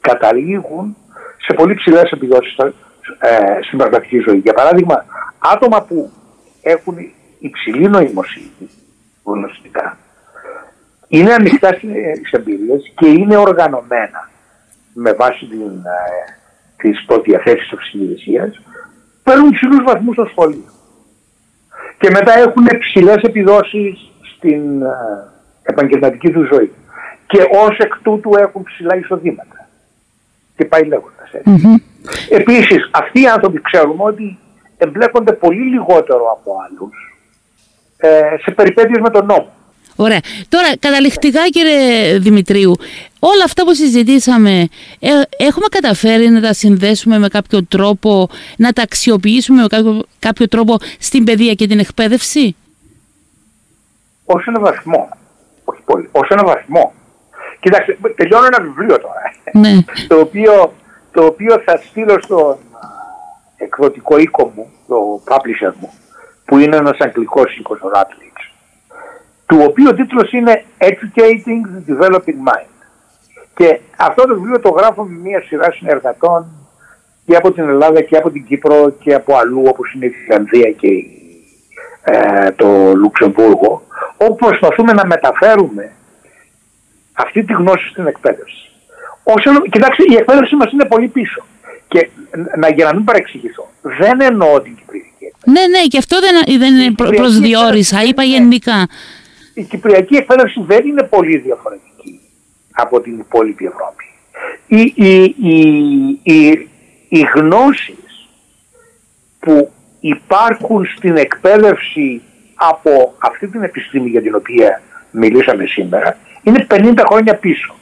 καταλήγουν 0.00 0.96
σε 1.38 1.54
πολύ 1.54 1.74
ψηλές 1.74 2.10
επιδόσεις 2.10 2.56
ε, 3.18 3.58
στην 3.62 3.78
πραγματική 3.78 4.18
ζωή. 4.18 4.38
Για 4.38 4.52
παράδειγμα, 4.52 5.04
άτομα 5.38 5.82
που 5.82 6.10
έχουν 6.62 6.96
υψηλή 7.38 7.88
νοημοσύνη, 7.88 8.70
γνωστικά, 9.24 9.98
είναι 11.08 11.32
ανοιχτά 11.32 11.68
στι 11.68 12.30
εμπειρίες 12.30 12.92
και 12.96 13.06
είναι 13.06 13.36
οργανωμένα 13.36 14.30
με 14.92 15.12
βάση 15.12 15.46
την, 15.46 15.60
ε, 15.60 16.34
τις 16.76 17.04
προδιαθέσεις 17.06 17.68
της 17.68 18.62
παίρνουν 19.22 19.50
ψηλούς 19.50 19.82
βαθμούς 19.82 20.14
στο 20.14 20.26
σχολείο. 20.30 20.72
Και 21.98 22.10
μετά 22.10 22.38
έχουν 22.38 22.66
ψηλές 22.78 23.22
επιδόσεις 23.22 24.10
στην 24.36 24.82
ε, 24.82 24.88
επαγγελματική 25.62 26.30
τους 26.30 26.48
ζωή. 26.48 26.72
Και 27.26 27.38
ως 27.66 27.78
εκ 27.78 27.94
τούτου 28.02 28.30
έχουν 28.38 28.62
ψηλά 28.62 28.96
εισοδήματα 28.96 29.68
και 30.56 30.64
πάει 30.64 30.84
λέγοντας. 30.84 31.30
Επίσης, 32.28 32.90
αυτοί 32.92 33.20
οι 33.20 33.28
άνθρωποι 33.28 33.60
ξέρουμε 33.60 34.04
ότι 34.04 34.38
εμπλέκονται 34.76 35.32
πολύ 35.32 35.62
λιγότερο 35.62 36.30
από 36.32 36.56
άλλους 36.68 36.94
ε, 36.98 37.17
σε 38.44 38.50
περιπέτειες 38.50 39.00
με 39.00 39.10
τον 39.10 39.26
νόμο. 39.26 39.52
Ωραία. 40.00 40.20
Τώρα, 40.48 40.68
καταληκτικά 40.80 41.48
κύριε 41.48 42.18
Δημητρίου, 42.18 42.74
όλα 43.18 43.44
αυτά 43.44 43.64
που 43.64 43.74
συζητήσαμε, 43.74 44.68
ε, 45.00 45.08
έχουμε 45.36 45.66
καταφέρει 45.70 46.28
να 46.28 46.40
τα 46.40 46.52
συνδέσουμε 46.52 47.18
με 47.18 47.28
κάποιο 47.28 47.64
τρόπο, 47.64 48.28
να 48.56 48.72
τα 48.72 48.82
αξιοποιήσουμε 48.82 49.60
με 49.60 49.66
κάποιο, 49.66 50.02
κάποιο 50.18 50.48
τρόπο 50.48 50.76
στην 50.98 51.24
παιδεία 51.24 51.54
και 51.54 51.66
την 51.66 51.78
εκπαίδευση; 51.78 52.56
Ως 54.24 54.46
ένα 54.46 54.60
βαθμό. 54.60 55.08
Όχι 55.64 55.80
πολύ. 55.84 56.08
Ως 56.12 56.28
ένα 56.28 56.44
βαθμό. 56.44 56.92
Κοιτάξτε, 57.60 57.98
τελειώνω 58.16 58.46
ένα 58.46 58.60
βιβλίο 58.60 59.00
τώρα. 59.00 59.22
Ναι. 59.52 59.82
το, 60.08 60.20
οποίο, 60.20 60.74
το 61.12 61.24
οποίο 61.24 61.62
θα 61.64 61.80
στείλω 61.88 62.18
στον 62.22 62.56
εκδοτικό 63.56 64.18
οίκο 64.18 64.52
μου, 64.54 64.70
το 64.88 65.22
publisher 65.26 65.72
μου, 65.80 65.92
που 66.48 66.58
είναι 66.58 66.76
ένας 66.76 66.98
αγγλικός 66.98 67.56
οίκος, 67.56 67.80
ο 67.80 67.90
Ratledge, 67.94 68.42
του 69.46 69.58
οποίου 69.68 69.86
ο 69.88 69.94
τίτλος 69.94 70.32
είναι 70.32 70.64
Educating 70.78 71.60
the 71.74 71.92
Developing 71.92 72.40
Mind. 72.48 72.78
Και 73.54 73.80
αυτό 73.96 74.26
το 74.26 74.34
βιβλίο 74.34 74.60
το 74.60 74.68
γράφω 74.68 75.02
με 75.02 75.18
μια 75.18 75.42
σειρά 75.42 75.72
συνεργατών 75.72 76.46
και 77.26 77.36
από 77.36 77.52
την 77.52 77.68
Ελλάδα 77.68 78.00
και 78.00 78.16
από 78.16 78.30
την 78.30 78.44
Κύπρο 78.46 78.90
και 78.90 79.14
από 79.14 79.36
αλλού 79.36 79.62
όπως 79.66 79.92
είναι 79.92 80.06
η 80.06 80.10
Φιλανδία 80.10 80.70
και 80.70 80.88
ε, 82.02 82.50
το 82.50 82.92
Λουξεμβούργο 82.94 83.82
όπου 84.16 84.34
προσπαθούμε 84.34 84.92
να 84.92 85.06
μεταφέρουμε 85.06 85.92
αυτή 87.12 87.44
τη 87.44 87.52
γνώση 87.52 87.88
στην 87.88 88.06
εκπαίδευση. 88.06 88.70
Όσο, 89.22 89.60
κοιτάξτε, 89.60 90.02
η 90.08 90.14
εκπαίδευση 90.14 90.56
μας 90.56 90.72
είναι 90.72 90.84
πολύ 90.84 91.08
πίσω. 91.08 91.44
Και 91.88 92.08
να, 92.56 92.68
για 92.68 92.84
να 92.84 92.94
μην 92.94 93.04
παρεξηγηθώ, 93.04 93.68
δεν 93.82 94.20
εννοώ 94.20 94.60
την 94.60 94.76
Κυπριακή 94.76 95.07
εκπαίδευση. 95.07 95.07
Ναι, 95.44 95.66
ναι, 95.66 95.86
και 95.88 95.98
αυτό 95.98 96.16
δεν, 96.20 96.58
δεν 96.58 96.74
είναι 96.74 96.92
προσδιορίσα, 97.16 98.02
είπα 98.02 98.22
γενικά. 98.22 98.88
Η 99.54 99.62
Κυπριακή 99.62 100.16
εκπαίδευση 100.16 100.64
δεν 100.66 100.86
είναι 100.86 101.02
πολύ 101.02 101.36
διαφορετική 101.36 102.20
από 102.72 103.00
την 103.00 103.18
υπόλοιπη 103.18 103.64
Ευρώπη. 103.64 104.04
Οι, 104.66 104.92
οι, 104.96 105.22
οι, 105.22 105.58
οι, 106.22 106.68
οι 107.08 107.20
γνώσεις 107.34 108.28
που 109.38 109.70
υπάρχουν 110.00 110.86
στην 110.96 111.16
εκπαίδευση 111.16 112.22
από 112.54 113.14
αυτή 113.18 113.46
την 113.48 113.62
επιστήμη 113.62 114.08
για 114.08 114.22
την 114.22 114.34
οποία 114.34 114.82
μιλήσαμε 115.10 115.66
σήμερα 115.66 116.18
είναι 116.42 116.66
50 116.70 117.02
χρόνια 117.08 117.34
πίσω. 117.34 117.74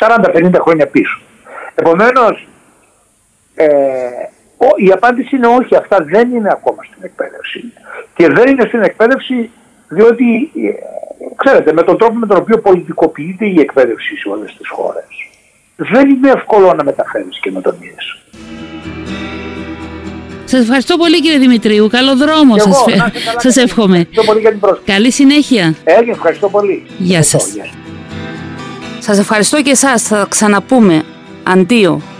40-50 0.00 0.52
χρόνια 0.60 0.86
πίσω. 0.86 1.20
Επομένως, 1.74 2.46
ε, 3.54 3.68
η 4.76 4.90
απάντηση 4.90 5.36
είναι 5.36 5.46
όχι, 5.46 5.76
αυτά 5.76 5.96
δεν 6.10 6.34
είναι 6.34 6.48
ακόμα 6.52 6.82
στην 6.82 7.02
εκπαίδευση. 7.02 7.72
Και 8.14 8.26
δεν 8.28 8.46
είναι 8.48 8.64
στην 8.66 8.82
εκπαίδευση 8.82 9.50
διότι, 9.88 10.50
ε, 10.54 10.70
ξέρετε, 11.36 11.72
με 11.72 11.82
τον 11.82 11.98
τρόπο 11.98 12.14
με 12.14 12.26
τον 12.26 12.36
οποίο 12.36 12.58
πολιτικοποιείται 12.58 13.46
η 13.46 13.60
εκπαίδευση 13.60 14.16
σε 14.16 14.28
όλες 14.28 14.56
τις 14.56 14.68
χώρες, 14.68 15.06
δεν 15.76 16.08
είναι 16.08 16.30
εύκολο 16.30 16.74
να 16.74 16.84
μεταφέρεις 16.84 17.38
καινοτομίες. 17.40 18.16
Σας 20.44 20.60
ευχαριστώ 20.60 20.96
πολύ 20.96 21.20
κύριε 21.20 21.38
Δημητρίου. 21.38 21.88
Καλό 21.88 22.16
δρόμο 22.16 22.58
σας 22.58 22.84
σας 23.36 23.56
εύχομαι. 23.56 23.98
Ευχαριστώ 23.98 24.22
πολύ 24.24 24.40
για 24.40 24.50
την 24.50 24.60
πρόσκληση. 24.60 24.92
Καλή 24.92 25.10
συνέχεια. 25.10 25.74
Έγινε, 25.84 26.12
ευχαριστώ 26.12 26.48
πολύ. 26.48 26.86
Γεια 26.98 27.22
σας. 27.22 27.56
Σας 28.98 29.18
ευχαριστώ 29.18 29.62
και 29.62 29.70
εσάς. 29.70 30.02
Θα 30.02 30.26
ξαναπούμε. 30.28 31.02
Αντίο. 31.42 32.11